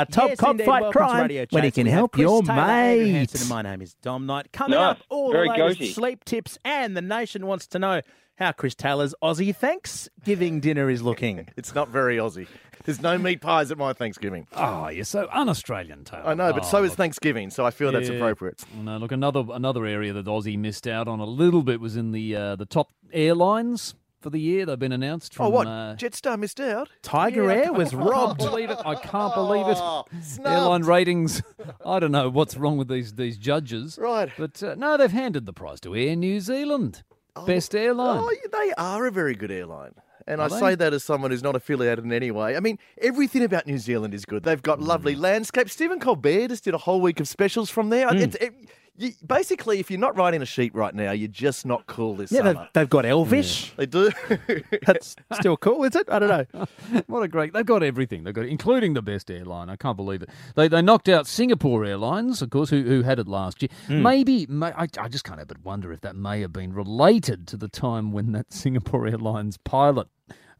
A 0.00 0.06
top 0.06 0.28
Yes, 0.30 0.38
cop 0.38 0.50
indeed. 0.52 0.64
fight 0.66 0.82
Welcome 0.82 0.98
crime 1.02 1.22
Radio 1.22 1.46
when 1.50 1.64
he 1.64 1.70
can 1.70 1.84
We 1.84 1.90
help 1.90 2.16
your 2.16 2.42
Taylor, 2.42 2.56
mate. 2.56 3.34
And 3.38 3.48
my 3.50 3.60
name 3.62 3.82
is 3.82 3.94
Dom 3.94 4.24
Knight. 4.24 4.50
Coming 4.52 4.78
Nice. 4.78 4.92
up, 4.96 5.02
all 5.10 5.30
Very 5.32 5.48
the 5.48 5.52
latest 5.54 5.78
goatee. 5.80 5.92
sleep 5.92 6.24
tips, 6.24 6.58
and 6.64 6.96
the 6.96 7.02
nation 7.02 7.46
wants 7.46 7.66
to 7.68 7.78
know 7.78 8.00
how 8.38 8.52
Chris 8.52 8.74
Taylor's 8.74 9.14
Aussie 9.22 9.54
Thanksgiving 9.54 10.60
dinner 10.60 10.88
is 10.88 11.02
looking. 11.02 11.48
It's 11.56 11.74
not 11.74 11.88
very 11.88 12.16
Aussie. 12.16 12.46
There's 12.84 13.02
no 13.02 13.18
meat 13.18 13.42
pies 13.42 13.70
at 13.70 13.76
my 13.76 13.92
Thanksgiving. 13.92 14.46
Oh, 14.54 14.88
you're 14.88 15.04
so 15.04 15.28
un-Australian, 15.30 16.04
Taylor. 16.04 16.26
I 16.28 16.32
know, 16.32 16.50
but 16.54 16.64
Oh, 16.64 16.66
so 16.66 16.82
is. 16.84 16.94
Thanksgiving, 16.94 17.50
so 17.50 17.66
I 17.66 17.70
feel 17.70 17.92
that's 17.92 18.08
appropriate. 18.08 18.64
No, 18.74 18.96
look, 18.96 19.12
another 19.12 19.44
another 19.52 19.84
area 19.84 20.14
that 20.14 20.24
Aussie 20.24 20.58
missed 20.58 20.86
out 20.86 21.06
on 21.06 21.20
a 21.20 21.26
little 21.26 21.62
bit 21.62 21.78
was 21.78 21.94
in 21.96 22.12
the 22.12 22.34
uh, 22.34 22.56
the 22.56 22.64
top 22.64 22.88
airlines 23.12 23.94
for 24.20 24.30
the 24.30 24.38
year. 24.40 24.66
They've 24.66 24.78
been 24.78 24.92
announced 24.92 25.34
from. 25.34 25.46
oh, 25.46 25.48
what? 25.50 25.66
Uh, 25.66 25.94
Jetstar 25.98 26.38
missed 26.38 26.60
out? 26.60 26.88
Tiger 27.02 27.44
Yeah, 27.46 27.64
Air 27.66 27.72
was 27.72 27.88
I 27.88 27.96
can't 27.96 28.10
robbed. 28.10 28.38
believe 28.38 28.70
it. 28.70 28.78
I 28.84 28.94
can't 28.94 29.34
believe 29.34 29.66
it. 29.68 29.78
Oh. 29.80 30.04
Airline 30.44 30.82
ratings. 30.82 31.42
I 31.86 31.98
don't 32.00 32.12
know 32.12 32.28
what's 32.28 32.56
wrong 32.56 32.76
with 32.76 32.88
these 32.88 33.14
these 33.14 33.36
judges. 33.38 33.98
Right. 34.00 34.30
But 34.38 34.62
uh, 34.62 34.74
no, 34.76 34.96
they've 34.96 35.10
handed 35.10 35.46
the 35.46 35.52
prize 35.52 35.80
to 35.80 35.94
Air 35.96 36.16
New 36.16 36.40
Zealand, 36.40 37.02
best 37.46 37.74
airline. 37.74 38.20
Oh, 38.22 38.34
they 38.52 38.72
are 38.76 39.06
a 39.06 39.10
very 39.10 39.34
good 39.34 39.50
airline. 39.50 39.92
And 40.26 40.40
Are 40.40 40.44
I 40.44 40.48
they? 40.48 40.58
say 40.60 40.74
that 40.76 40.92
as 40.92 41.02
someone 41.02 41.32
who's 41.32 41.42
not 41.42 41.56
affiliated 41.56 42.04
in 42.04 42.12
any 42.12 42.30
way. 42.30 42.54
I 42.56 42.60
mean, 42.60 42.78
everything 43.00 43.42
about 43.42 43.66
New 43.66 43.78
Zealand 43.78 44.14
is 44.14 44.24
good. 44.24 44.44
They've 44.44 44.62
got 44.62 44.78
Mm. 44.78 44.86
lovely 44.86 45.16
landscapes. 45.16 45.72
Stephen 45.72 45.98
Colbert 45.98 46.48
just 46.48 46.62
did 46.62 46.74
a 46.74 46.78
whole 46.78 47.00
week 47.00 47.18
of 47.18 47.26
specials 47.26 47.68
from 47.68 47.88
there. 47.90 48.06
Mm. 48.06 48.20
It's, 48.20 48.36
it, 48.36 48.52
you, 49.00 49.12
basically, 49.26 49.80
if 49.80 49.90
you're 49.90 50.00
not 50.00 50.16
riding 50.16 50.42
a 50.42 50.46
sheep 50.46 50.74
right 50.74 50.94
now, 50.94 51.12
you're 51.12 51.28
just 51.28 51.64
not 51.64 51.86
cool 51.86 52.16
this 52.16 52.30
Yeah, 52.30 52.42
they've, 52.42 52.58
they've 52.74 52.90
got 52.90 53.04
Elvish. 53.04 53.72
They 53.76 53.86
do. 53.86 54.10
That's 54.86 55.16
still 55.32 55.56
cool, 55.56 55.84
is 55.84 55.96
it? 55.96 56.08
I 56.10 56.18
don't 56.18 56.28
know. 56.28 56.66
What 57.06 57.22
a 57.22 57.28
great! 57.28 57.52
They've 57.52 57.66
got 57.66 57.82
everything. 57.82 58.24
They've 58.24 58.34
got, 58.34 58.46
including 58.46 58.94
the 58.94 59.02
best 59.02 59.30
airline. 59.30 59.68
I 59.68 59.76
can't 59.76 59.96
believe 59.96 60.22
it. 60.22 60.28
They 60.54 60.68
they 60.68 60.82
knocked 60.82 61.08
out 61.08 61.26
Singapore 61.26 61.84
Airlines, 61.84 62.42
of 62.42 62.50
course, 62.50 62.70
who 62.70 62.82
who 62.82 63.02
had 63.02 63.18
it 63.18 63.28
last 63.28 63.62
year. 63.62 63.68
Hmm. 63.86 64.02
Maybe 64.02 64.46
may, 64.46 64.68
I 64.68 64.86
I 64.98 65.08
just 65.08 65.24
can't 65.24 65.38
help 65.38 65.48
but 65.48 65.64
wonder 65.64 65.92
if 65.92 66.00
that 66.02 66.16
may 66.16 66.40
have 66.40 66.52
been 66.52 66.72
related 66.72 67.46
to 67.48 67.56
the 67.56 67.68
time 67.68 68.12
when 68.12 68.32
that 68.32 68.52
Singapore 68.52 69.06
Airlines 69.06 69.56
pilot 69.56 70.08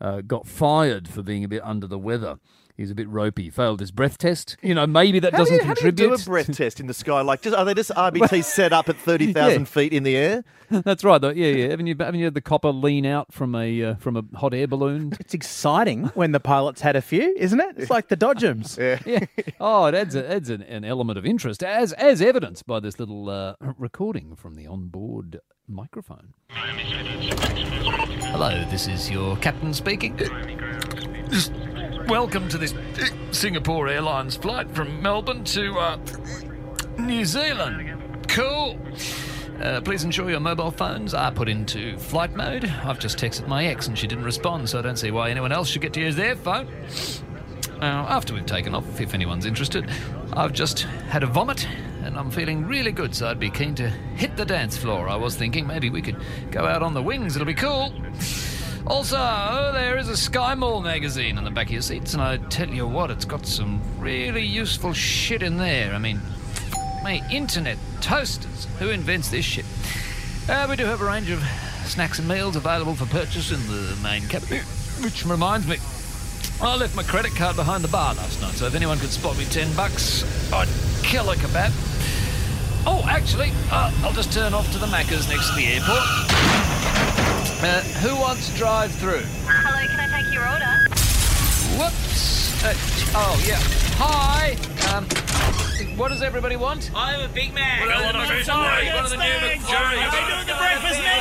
uh, 0.01 0.20
got 0.23 0.47
fired 0.47 1.09
for 1.09 1.23
being 1.23 1.45
a 1.45 1.48
bit 1.48 1.62
under 1.64 1.86
the 1.86 1.98
weather. 1.98 2.39
He's 2.81 2.91
a 2.91 2.95
bit 2.95 3.11
ropey. 3.11 3.50
Failed 3.50 3.81
his 3.81 3.91
breath 3.91 4.17
test. 4.17 4.56
You 4.62 4.75
know, 4.75 4.86
maybe 4.86 5.19
that 5.20 5.33
How 5.33 5.41
doesn't 5.41 5.55
you, 5.55 5.61
how 5.64 5.75
do 5.75 5.81
you 5.84 5.92
contribute. 5.92 6.17
do 6.17 6.23
a 6.23 6.25
breath 6.25 6.56
test 6.56 6.81
in 6.81 6.86
the 6.86 6.95
sky? 6.95 7.20
Like, 7.20 7.42
just, 7.42 7.55
are 7.55 7.62
they 7.67 7.75
just 7.75 7.91
RBT 7.95 8.42
set 8.42 8.73
up 8.73 8.89
at 8.89 8.97
30,000 8.97 9.61
Yeah. 9.61 9.64
feet 9.67 9.92
in 9.92 10.03
the 10.03 10.17
air? 10.17 10.45
That's 10.70 11.05
right. 11.05 11.20
though. 11.20 11.28
Yeah, 11.28 11.48
yeah. 11.48 11.69
Haven't 11.69 11.89
you 11.89 11.95
haven't 11.98 12.19
you 12.20 12.25
had 12.25 12.33
the 12.33 12.41
copper 12.41 12.70
lean 12.73 13.05
out 13.05 13.33
from 13.34 13.55
a 13.55 13.83
uh, 13.84 13.95
from 13.97 14.17
a 14.17 14.23
hot 14.34 14.55
air 14.55 14.67
balloon? 14.67 15.12
It's 15.20 15.34
exciting 15.34 16.05
when 16.14 16.33
the 16.33 16.41
pilots 16.41 16.81
had 16.81 16.97
a 16.97 17.03
few, 17.03 17.34
isn't 17.36 17.61
it? 17.61 17.75
It's 17.77 17.91
like 17.91 18.08
the 18.08 18.17
Dodgems. 18.17 18.78
Yeah. 18.78 18.98
yeah. 19.05 19.27
Oh, 19.61 19.84
it 19.86 19.95
adds, 19.95 20.14
a, 20.14 20.31
adds 20.31 20.48
an, 20.48 20.62
an 20.62 20.84
element 20.84 21.19
of 21.19 21.27
interest, 21.27 21.62
as 21.62 21.92
as 21.92 22.23
evidenced 22.23 22.67
by 22.67 22.81
this 22.81 22.98
little 22.98 23.28
uh, 23.28 23.56
recording 23.77 24.36
from 24.36 24.55
the 24.55 24.67
onboard 24.67 25.41
microphone. 25.69 26.33
Hello, 28.33 28.64
this 28.70 28.89
is 28.89 29.11
your 29.11 29.36
captain 29.36 29.75
speaking. 29.75 30.17
Welcome 32.11 32.48
to 32.48 32.58
this 32.58 32.75
Singapore 33.30 33.86
Airlines 33.86 34.34
flight 34.34 34.69
from 34.72 35.00
Melbourne 35.00 35.44
to 35.44 35.78
uh, 35.78 35.98
New 36.98 37.25
Zealand. 37.25 38.27
Cool. 38.27 38.77
Uh, 39.62 39.80
please 39.80 40.02
ensure 40.02 40.28
your 40.28 40.41
mobile 40.41 40.72
phones 40.72 41.14
are 41.14 41.30
put 41.30 41.48
into 41.48 41.97
flight 41.98 42.34
mode. 42.34 42.64
I've 42.64 42.98
just 42.98 43.17
texted 43.17 43.47
my 43.47 43.67
ex 43.67 43.86
and 43.86 43.97
she 43.97 44.08
didn't 44.08 44.25
respond, 44.25 44.69
so 44.69 44.80
I 44.80 44.83
don't 44.83 44.97
see 44.97 45.12
why 45.12 45.30
anyone 45.30 45.52
else 45.52 45.69
should 45.69 45.83
get 45.83 45.92
to 45.92 46.00
use 46.00 46.17
their 46.17 46.34
phone. 46.34 46.67
Now, 47.78 48.08
after 48.08 48.34
we've 48.34 48.45
taken 48.45 48.74
off, 48.74 49.00
if 49.00 49.14
anyone's 49.14 49.47
interested, 49.47 49.89
I've 50.33 50.52
just 50.52 50.80
had 50.80 51.22
a 51.22 51.27
vomit 51.27 51.64
and 52.02 52.19
I'm 52.19 52.33
feeling 52.33 52.67
really 52.67 52.91
good, 52.91 53.14
so 53.14 53.28
I'd 53.28 53.39
be 53.39 53.50
keen 53.50 53.77
to 53.77 53.89
hit 53.89 54.36
the 54.36 54.45
dance 54.45 54.77
floor. 54.77 55.08
I 55.08 55.14
was 55.14 55.36
thinking 55.36 55.64
maybe 55.64 55.91
we 55.91 56.02
could 56.02 56.17
go 56.50 56.67
out 56.67 56.83
on 56.83 56.92
the 56.92 57.02
wings, 57.02 57.36
it'll 57.36 57.46
be 57.46 57.55
cool. 57.55 57.92
Also, 58.86 59.17
there 59.74 59.98
is 59.98 60.08
a 60.08 60.17
Sky 60.17 60.55
Mall 60.55 60.80
magazine 60.80 61.36
on 61.36 61.45
the 61.45 61.51
back 61.51 61.67
of 61.67 61.73
your 61.73 61.83
seats, 61.83 62.14
and 62.14 62.23
I 62.23 62.39
tell 62.48 62.68
you 62.68 62.86
what, 62.86 63.11
it's 63.11 63.24
got 63.24 63.46
some 63.46 63.80
really 63.98 64.42
useful 64.45 64.92
shit 64.92 65.42
in 65.42 65.58
there. 65.58 65.92
I 65.92 65.98
mean, 65.98 66.20
my 67.02 67.23
internet 67.30 67.77
toasters. 68.01 68.67
Who 68.79 68.89
invents 68.89 69.29
this 69.29 69.45
shit? 69.45 69.67
Uh, 70.48 70.67
we 70.68 70.77
do 70.77 70.86
have 70.86 71.02
a 71.02 71.05
range 71.05 71.30
of 71.30 71.42
snacks 71.85 72.18
and 72.18 72.27
meals 72.27 72.57
available 72.57 72.95
for 72.95 73.07
purchase 73.07 73.52
in 73.52 73.61
the 73.67 73.96
main 74.02 74.23
cabin. 74.29 74.61
Which 75.02 75.27
reminds 75.27 75.67
me, 75.67 75.77
I 76.62 76.77
left 76.77 76.97
my 76.97 77.02
credit 77.02 77.35
card 77.35 77.57
behind 77.57 77.85
the 77.85 77.89
bar 77.89 78.14
last 78.14 78.41
night, 78.41 78.55
so 78.55 78.67
if 78.67 78.74
anyone 78.74 78.98
could 78.98 79.11
spot 79.11 79.36
me 79.36 79.45
10 79.45 79.74
bucks, 79.77 80.24
I'd 80.52 80.68
kill 81.02 81.30
a 81.30 81.36
kebab. 81.36 81.73
Oh, 82.86 83.07
actually, 83.08 83.52
uh, 83.70 83.92
I'll 84.02 84.12
just 84.12 84.33
turn 84.33 84.55
off 84.55 84.70
to 84.73 84.79
the 84.79 84.86
Macca's 84.86 85.29
next 85.29 85.51
to 85.51 85.57
the 85.57 85.67
airport. 85.67 86.70
Uh, 87.63 87.83
who 88.01 88.17
wants 88.17 88.48
drive 88.57 88.91
through? 88.93 89.21
Hello, 89.45 89.85
can 89.87 90.01
I 90.01 90.09
take 90.23 90.33
your 90.33 90.48
order? 90.48 90.81
Whoops. 91.77 92.57
Uh, 92.65 92.73
oh, 93.13 93.37
yeah. 93.45 93.61
Hi. 94.01 94.57
Um, 94.97 95.05
what 95.98 96.09
does 96.09 96.23
everybody 96.23 96.57
want? 96.57 96.91
I'm 96.95 97.21
a 97.21 97.29
big 97.29 97.53
man. 97.53 97.87
Well, 97.87 98.03
One 98.03 98.17
of 98.17 98.29
the 98.29 98.33
McFlurry, 98.33 98.95
one 98.95 99.05
of 99.05 99.11
the 99.11 99.17
new 99.21 99.37
McFlurries. 99.45 100.01
I've 100.01 100.13
been 100.13 100.27
doing 100.33 100.47
the 100.48 100.57
breakfast 100.57 101.01
menu. 101.05 101.21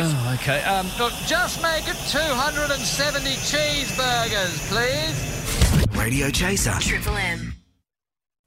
Oh, 0.00 0.36
okay. 0.40 0.62
Um, 0.64 0.86
look, 0.98 1.12
just 1.26 1.62
make 1.62 1.86
it 1.86 1.96
270 2.10 3.30
cheeseburgers, 3.46 4.58
please. 4.66 5.96
Radio 5.96 6.30
Chaser. 6.30 6.74
Triple 6.80 7.16
M. 7.16 7.57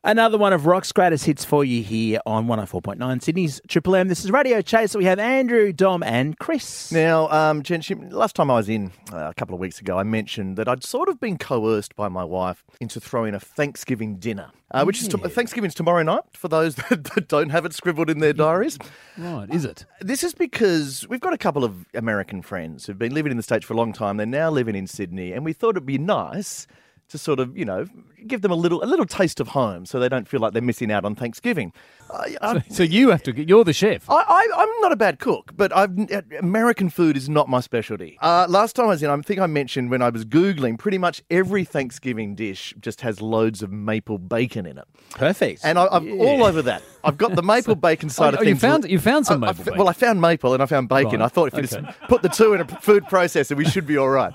Another 0.04 0.36
one 0.40 0.52
of 0.52 0.66
Rock's 0.66 0.92
greatest 0.92 1.26
hits 1.26 1.46
for 1.46 1.64
you 1.64 1.84
here 1.84 2.20
on 2.26 2.48
104.9 2.48 3.22
Sydney's 3.22 3.62
Triple 3.68 3.96
M. 3.96 4.08
This 4.08 4.26
is 4.26 4.32
Radio 4.32 4.60
Chaser. 4.60 4.98
We 4.98 5.06
have 5.06 5.20
Andrew, 5.20 5.72
Dom, 5.72 6.02
and 6.02 6.40
Chris. 6.40 6.92
Now, 6.92 7.30
um, 7.30 7.62
Jen, 7.62 8.10
last 8.10 8.36
time 8.36 8.50
I 8.50 8.56
was 8.56 8.68
in 8.68 8.92
uh, 9.14 9.30
a 9.30 9.34
couple 9.36 9.54
of 9.54 9.62
weeks 9.62 9.80
ago, 9.80 10.00
I 10.00 10.04
mentioned 10.04 10.58
that 10.58 10.68
I'd 10.68 10.84
sort 10.84 11.08
of 11.08 11.20
been 11.20 11.38
coerced 11.38 11.96
by 11.96 12.10
my 12.10 12.24
wife 12.24 12.64
into 12.80 13.00
throwing 13.00 13.36
a 13.36 13.40
Thanksgiving 13.40 14.16
dinner, 14.16 14.50
uh, 14.72 14.84
which 14.86 15.04
is 15.04 15.08
to- 15.10 15.20
Thanksgiving's 15.20 15.76
tomorrow 15.76 16.02
night 16.02 16.24
for 16.34 16.48
those 16.48 16.74
that, 16.90 17.04
that 17.04 17.28
don't 17.28 17.52
have 17.52 17.64
it 17.66 17.74
scribbled 17.74 18.10
in 18.10 18.22
their 18.22 18.34
diaries. 18.34 18.80
Right, 19.20 19.52
is 19.52 19.66
it? 19.66 19.86
This 20.00 20.24
is 20.24 20.34
because 20.34 21.08
we've 21.10 21.22
got 21.22 21.34
a 21.34 21.38
couple 21.38 21.64
of 21.64 21.86
American 21.94 22.42
friends 22.42 22.88
who've 22.88 22.98
been 22.98 23.14
living 23.14 23.30
in 23.30 23.38
the 23.38 23.44
States 23.44 23.68
for 23.68 23.76
a 23.76 23.78
long 23.78 23.94
time. 23.94 24.18
They're 24.18 24.26
now 24.26 24.50
living 24.50 24.74
in 24.74 24.88
Sydney, 24.88 25.32
and 25.32 25.46
we 25.46 25.54
thought 25.54 25.76
it'd 25.78 25.86
be 25.86 26.00
nice 26.00 26.66
to 27.12 27.18
sort 27.18 27.40
of, 27.40 27.58
you 27.58 27.66
know, 27.66 27.86
give 28.28 28.42
them 28.42 28.52
a 28.52 28.56
little 28.56 28.84
a 28.84 28.86
little 28.86 29.06
taste 29.06 29.40
of 29.40 29.50
home 29.50 29.86
so 29.86 30.00
they 30.00 30.10
don't 30.10 30.28
feel 30.28 30.40
like 30.40 30.54
they're 30.54 30.62
missing 30.62 30.92
out 30.92 31.06
on 31.06 31.16
Thanksgiving. 31.16 31.72
I, 32.14 32.36
I, 32.42 32.60
So 32.70 32.84
you 32.84 33.10
have 33.10 33.24
to. 33.24 33.42
You're 33.48 33.64
the 33.64 33.72
chef. 33.74 34.10
I, 34.10 34.16
I, 34.16 34.48
I'm 34.58 34.82
not 34.82 34.92
a 34.92 34.96
bad 34.98 35.20
cook, 35.20 35.52
but 35.56 35.74
I've, 35.76 35.98
uh, 36.12 36.22
American 36.40 36.90
food 36.90 37.16
is 37.16 37.30
not 37.30 37.48
my 37.48 37.62
specialty. 37.62 38.18
Uh, 38.22 38.48
last 38.50 38.76
time 38.76 38.86
I 38.86 38.90
was 38.90 39.02
in, 39.04 39.10
I 39.10 39.18
think 39.22 39.40
I 39.40 39.48
mentioned 39.48 39.90
when 39.92 40.02
I 40.02 40.10
was 40.10 40.26
Googling, 40.26 40.78
pretty 40.78 40.98
much 40.98 41.22
every 41.32 41.64
Thanksgiving 41.64 42.36
dish 42.36 42.74
just 42.82 43.02
has 43.02 43.22
loads 43.22 43.62
of 43.64 43.72
maple 43.72 44.18
bacon 44.18 44.66
in 44.66 44.78
it. 44.78 44.86
Perfect. 45.12 45.62
And 45.64 45.80
I, 45.80 45.88
I'm 45.92 46.20
all 46.20 46.44
over 46.44 46.62
that. 46.64 46.84
I've 47.04 47.18
got 47.18 47.36
the 47.36 47.44
maple 47.44 47.76
bacon 47.88 48.10
side 48.10 48.36
Oh, 48.36 48.40
of 48.42 48.48
you 48.48 48.56
found- 48.56 48.90
you 48.90 49.00
found 49.00 49.26
some 49.26 49.40
maple 49.40 49.68
f- 49.70 49.78
Well, 49.78 49.88
I 49.88 49.94
found 49.94 50.20
maple 50.22 50.54
and 50.54 50.62
I 50.62 50.66
found 50.66 50.90
bacon. 50.90 51.20
Right. 51.22 51.26
I 51.26 51.28
thought 51.30 51.48
if 51.48 51.54
you 51.54 51.60
Okay. 51.80 51.88
just 51.88 52.00
put 52.10 52.22
the 52.22 52.30
two 52.30 52.54
in 52.54 52.62
a 52.62 52.66
food 52.66 53.06
processor, 53.06 53.56
we 53.56 53.66
should 53.66 53.88
be 53.88 53.98
all 53.98 54.10
right. 54.10 54.34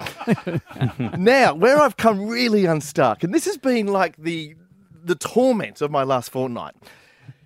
now, 1.18 1.54
where 1.54 1.78
I've 1.80 1.96
come 1.96 2.26
really 2.26 2.65
unstuck, 2.66 3.22
and 3.24 3.32
this 3.34 3.44
has 3.46 3.56
been 3.58 3.86
like 3.86 4.16
the 4.16 4.54
the 5.04 5.14
torment 5.14 5.80
of 5.80 5.90
my 5.90 6.02
last 6.02 6.30
fortnight, 6.30 6.74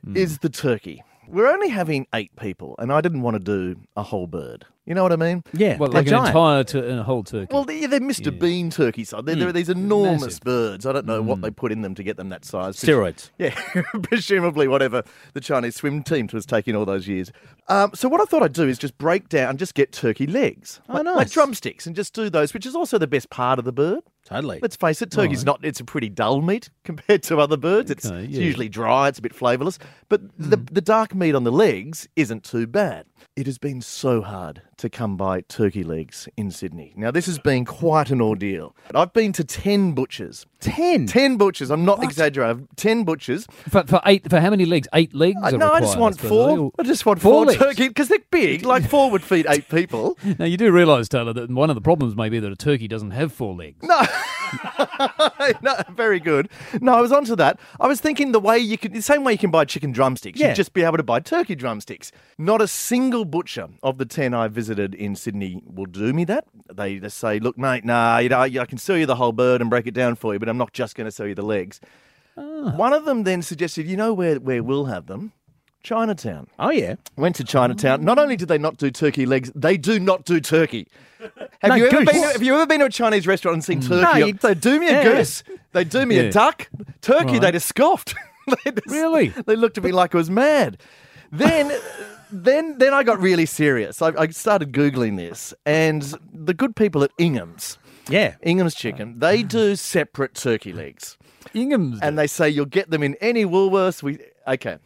Hmm. 0.05 0.17
is 0.17 0.39
the 0.39 0.49
turkey. 0.49 1.03
We're 1.29 1.47
only 1.47 1.69
having 1.69 2.07
eight 2.15 2.35
people, 2.37 2.75
and 2.79 2.93
I 2.93 3.01
didn't 3.01 3.21
want 3.23 3.35
to 3.35 3.39
do 3.39 3.79
a 3.97 4.03
whole 4.03 4.27
bird. 4.27 4.65
You 4.87 4.95
know 4.97 5.05
what 5.05 5.13
I 5.13 5.17
mean? 5.17 5.45
yeah, 5.53 5.77
Well, 5.77 5.89
they're 5.89 6.03
like 6.03 6.11
an 6.11 6.27
entire 6.27 6.65
tu- 6.65 6.81
a 6.85 7.03
whole 7.05 7.23
turkey. 7.23 7.47
Well, 7.53 7.63
they're, 7.65 7.87
they're 7.87 8.01
Mr. 8.01 8.37
Bean 8.37 8.71
turkey 8.71 9.05
size. 9.05 9.23
They're, 9.25 9.37
they're 9.37 9.53
these 9.53 9.69
enormous 9.69 10.23
Massive. 10.23 10.41
birds. 10.41 10.87
I 10.87 10.93
don't 10.93 11.07
know 11.07 11.23
what 11.23 11.41
they 11.43 11.51
put 11.53 11.71
in 11.71 11.83
them 11.83 11.95
to 11.95 12.03
get 12.03 12.17
them 12.17 12.31
that 12.31 12.45
size. 12.45 12.77
Steroids. 12.77 13.31
Yeah, 13.39 13.51
presumably 14.03 14.67
whatever 14.67 15.05
the 15.35 15.41
Chinese 15.41 15.77
swim 15.77 16.03
team 16.03 16.29
was 16.33 16.45
taking 16.47 16.75
all 16.75 16.85
those 16.87 17.07
years. 17.07 17.31
Um, 17.69 17.93
so 17.95 18.09
what 18.09 18.21
I 18.21 18.25
thought 18.25 18.43
I'd 18.43 18.53
do 18.55 18.67
is 18.67 18.79
just 18.79 18.99
break 18.99 19.29
down, 19.29 19.57
just 19.59 19.75
get 19.75 19.93
turkey 19.93 20.27
legs, 20.27 20.81
Oh, 20.89 20.95
like, 20.95 21.05
like 21.15 21.31
drumsticks, 21.31 21.87
and 21.87 21.95
just 21.95 22.13
do 22.13 22.29
those, 22.29 22.53
which 22.55 22.67
is 22.67 22.75
also 22.75 22.99
the 22.99 23.07
best 23.07 23.31
part 23.31 23.61
of 23.61 23.65
the 23.65 23.73
bird. 23.73 24.01
Totally. 24.25 24.61
Let's 24.63 24.77
face 24.77 25.03
it, 25.03 25.11
turkey's 25.11 25.45
not. 25.45 25.65
It's 25.65 25.81
a 25.81 25.85
pretty 25.85 26.09
dull 26.09 26.41
meat 26.41 26.71
compared 26.85 27.23
to 27.25 27.39
other 27.39 27.57
birds. 27.57 27.91
It's, 27.91 28.07
Okay, 28.07 28.25
it's 28.25 28.37
usually 28.37 28.69
dry. 28.69 29.09
It's 29.09 29.19
a 29.19 29.23
bit 29.23 29.35
flavourless, 29.35 29.79
but 30.09 30.23
the 30.39 30.57
hmm. 30.57 30.65
the 30.71 30.81
dark 30.81 31.15
meat 31.15 31.35
on 31.35 31.45
the 31.45 31.53
legs 31.53 32.09
isn't 32.17 32.45
too 32.45 32.67
bad. 32.67 33.07
It 33.37 33.47
has 33.47 33.59
been 33.59 33.81
so 33.81 34.23
hard 34.23 34.63
to 34.79 34.89
come 34.91 35.17
by 35.17 35.43
turkey 35.43 35.85
legs 35.85 36.29
in 36.37 36.51
Sydney. 36.51 36.93
Now 36.97 37.11
this 37.11 37.27
has 37.27 37.39
been 37.39 37.65
quite 37.65 38.11
an 38.11 38.21
ordeal. 38.21 38.75
I've 38.95 39.13
been 39.13 39.33
to 39.35 39.45
ten 39.45 39.93
butchers. 39.93 40.47
Ten. 40.61 41.07
Ten 41.07 41.37
butchers. 41.37 41.71
I'm 41.71 41.85
not 41.85 42.03
exaggerating. 42.05 42.69
Ten 42.77 43.05
butchers. 43.05 43.47
for, 43.69 43.83
for 43.87 44.01
eight, 44.07 44.29
for 44.29 44.41
how 44.41 44.51
many 44.51 44.67
legs? 44.67 44.89
Eight 44.95 45.15
legs. 45.15 45.39
Uh, 45.43 45.51
no, 45.53 45.71
I 45.73 45.81
just 45.81 45.99
want 45.99 46.21
four. 46.21 46.71
I 46.79 46.83
just 46.83 47.07
want 47.07 47.21
Four 47.21 47.47
four, 47.47 47.55
turkey 47.55 47.89
because 47.89 48.09
they're 48.09 48.19
big. 48.31 48.65
Like 48.65 48.89
four 48.89 49.11
would 49.11 49.23
feed 49.23 49.47
eight 49.49 49.69
people. 49.69 50.19
Now 50.39 50.45
you 50.47 50.57
do 50.57 50.71
realise, 50.71 51.09
Taylor, 51.09 51.33
that 51.35 51.51
one 51.51 51.71
of 51.71 51.75
the 51.75 51.81
problems 51.83 52.15
may 52.15 52.29
be 52.29 52.39
that 52.39 52.51
a 52.53 52.57
turkey 52.57 52.87
doesn't 52.89 53.11
have 53.11 53.33
four 53.33 53.55
legs. 53.55 53.83
No, 53.83 54.01
no, 55.63 55.77
very 55.93 56.21
good. 56.21 56.49
No, 56.81 56.95
I 56.95 57.01
was 57.01 57.13
onto 57.13 57.35
that. 57.37 57.59
I 57.81 57.87
was 57.89 58.01
thinking 58.01 58.33
the 58.33 58.41
way 58.41 58.59
you 58.59 58.79
could, 58.79 58.93
the 58.93 59.03
same 59.03 59.25
way 59.25 59.33
you 59.33 59.39
can 59.39 59.51
buy 59.51 59.65
chicken 59.65 59.93
drumsticks, 59.93 60.39
Yeah. 60.39 60.49
you'd 60.49 60.57
just 60.57 60.73
be 60.73 60.83
able 60.83 60.97
to 60.99 61.03
buy 61.03 61.21
turkey 61.21 61.55
drumsticks. 61.57 62.13
Not 62.39 62.63
a 62.63 62.69
single 62.69 63.10
butcher 63.25 63.69
of 63.83 63.99
the 63.99 64.05
10 64.07 64.35
I 64.35 64.49
visited 64.49 64.95
in 64.95 65.15
Sydney 65.17 65.63
will 65.67 65.87
do 65.87 66.13
me 66.13 66.25
that. 66.25 66.47
They 66.73 66.99
just 66.99 67.19
say, 67.19 67.39
look, 67.39 67.59
mate, 67.59 67.85
nah, 67.85 68.19
you 68.19 68.29
know, 68.29 68.41
I 68.41 68.49
can 68.67 68.79
sell 68.79 68.97
you 68.97 69.07
the 69.07 69.17
whole 69.17 69.33
bird 69.33 69.61
and 69.61 69.69
break 69.69 69.87
it 69.87 69.95
down 69.95 70.15
for 70.15 70.33
you, 70.33 70.39
but 70.39 70.49
I'm 70.49 70.59
not 70.59 70.73
just 70.73 70.95
going 70.97 71.07
to 71.07 71.11
sell 71.11 71.27
you 71.27 71.35
the 71.35 71.43
legs. 71.43 71.81
Ah. 72.37 72.75
One 72.77 72.93
of 72.93 73.05
them 73.05 73.25
then 73.25 73.43
suggested, 73.43 73.87
you 73.87 73.97
know 73.97 74.13
where, 74.15 74.37
where 74.37 74.63
we'll 74.63 74.87
have 74.87 75.07
them? 75.07 75.33
Chinatown. 75.83 76.47
Oh 76.59 76.71
yeah. 76.71 76.97
Went 77.17 77.37
to 77.37 77.45
Chinatown. 77.45 78.05
Not 78.05 78.19
only 78.19 78.37
did 78.37 78.49
they 78.49 78.59
not 78.59 78.77
do 78.77 78.91
turkey 78.91 79.25
legs, 79.25 79.51
they 79.55 79.77
do 79.79 79.99
not 79.99 80.25
do 80.25 80.39
turkey. 80.41 80.87
Have 81.19 81.71
No, 81.71 81.75
you 81.75 81.87
ever 81.87 82.05
goose. 82.05 82.13
been? 82.13 82.23
Have 82.23 82.43
you 82.43 82.55
ever 82.55 82.67
been 82.67 82.81
to 82.81 82.87
a 82.87 82.91
Chinese 82.91 83.27
restaurant 83.27 83.55
and 83.55 83.65
seen 83.65 83.81
hmm. 83.81 83.89
turkey? 83.89 84.21
No, 84.21 84.27
you- 84.27 84.33
they 84.35 84.55
do 84.55 84.79
me 84.79 84.89
a 84.89 84.93
Yeah. 84.93 85.03
goose. 85.05 85.43
They 85.73 85.85
do 85.85 86.05
me 86.05 86.17
Yeah. 86.17 86.23
a 86.23 86.33
duck. 86.33 86.69
Turkey, 87.01 87.39
they 87.39 87.53
just 87.53 87.67
scoffed. 87.67 88.15
They 88.65 88.73
just- 88.73 88.87
Really? 88.89 89.29
They 89.29 89.55
looked 89.55 89.79
at 89.79 89.85
me 89.85 89.93
like 89.93 90.15
I 90.15 90.19
was 90.19 90.31
mad. 90.31 90.79
Then, 91.31 91.71
then, 92.33 92.79
then 92.79 92.93
I 92.95 93.03
got 93.03 93.21
really 93.21 93.47
serious. 93.47 94.01
I, 94.03 94.09
I 94.19 94.29
started 94.29 94.73
googling 94.73 95.17
this, 95.17 95.53
and 95.67 96.03
the 96.33 96.55
good 96.55 96.77
people 96.77 97.03
at 97.03 97.11
Ingham's, 97.19 97.79
Yeah. 98.09 98.35
Ingham's 98.43 98.75
Chicken, 98.75 99.19
they 99.19 99.43
do 99.43 99.77
separate 99.77 100.35
turkey 100.35 100.73
legs 100.73 101.17
Ingham's. 101.55 102.01
and 102.03 102.19
they 102.19 102.27
say 102.27 102.49
you'll 102.49 102.67
get 102.67 102.91
them 102.91 103.03
in 103.03 103.15
any 103.21 103.45
Woolworths. 103.45 104.03
We 104.03 104.19
okay. 104.47 104.79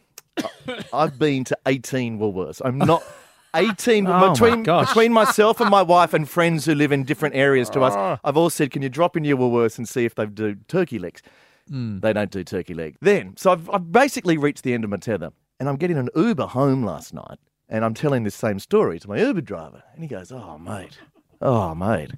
I've 0.93 1.17
been 1.17 1.43
to 1.45 1.57
eighteen 1.65 2.19
Woolworths. 2.19 2.61
I'm 2.63 2.77
not. 2.77 3.03
18 3.57 4.05
Oh, 4.05 4.09
my 4.09 4.29
between 4.33 4.63
gosh. 4.63 4.87
between 4.89 5.13
myself 5.13 5.61
and 5.61 5.69
my 5.69 5.81
wife 5.81 6.13
and 6.13 6.27
friends 6.29 6.65
who 6.65 6.75
live 6.75 6.91
in 6.91 7.05
different 7.05 7.35
areas 7.35 7.69
to 7.69 7.79
us. 7.83 8.19
I've 8.21 8.35
all 8.35 8.49
said, 8.49 8.69
"Can 8.69 8.81
you 8.81 8.89
drop 8.89 9.15
in 9.15 9.23
your 9.23 9.37
Woolworths 9.37 9.77
and 9.77 9.87
see 9.87 10.03
if 10.03 10.13
they 10.13 10.25
do 10.25 10.55
turkey 10.67 10.99
legs?" 10.99 11.21
Hmm. 11.69 11.99
They 11.99 12.11
don't 12.11 12.29
do 12.29 12.43
turkey 12.43 12.73
leg. 12.73 12.97
Then, 12.99 13.37
so 13.37 13.53
I've, 13.53 13.69
I've 13.69 13.93
basically 13.93 14.37
reached 14.37 14.63
the 14.63 14.73
end 14.73 14.83
of 14.83 14.89
my 14.89 14.97
tether, 14.97 15.31
and 15.59 15.69
I'm 15.69 15.77
getting 15.77 15.97
an 15.97 16.09
Uber 16.15 16.47
home 16.47 16.83
last 16.83 17.13
night, 17.13 17.39
and 17.69 17.83
I'm 17.85 17.93
telling 17.93 18.23
this 18.23 18.35
same 18.35 18.59
story 18.59 18.99
to 18.99 19.07
my 19.07 19.19
Uber 19.19 19.41
driver, 19.41 19.83
and 19.93 20.03
he 20.03 20.07
goes, 20.07 20.31
"Oh 20.31 20.57
mate, 20.57 20.99
oh 21.41 21.75
mate." 21.75 22.11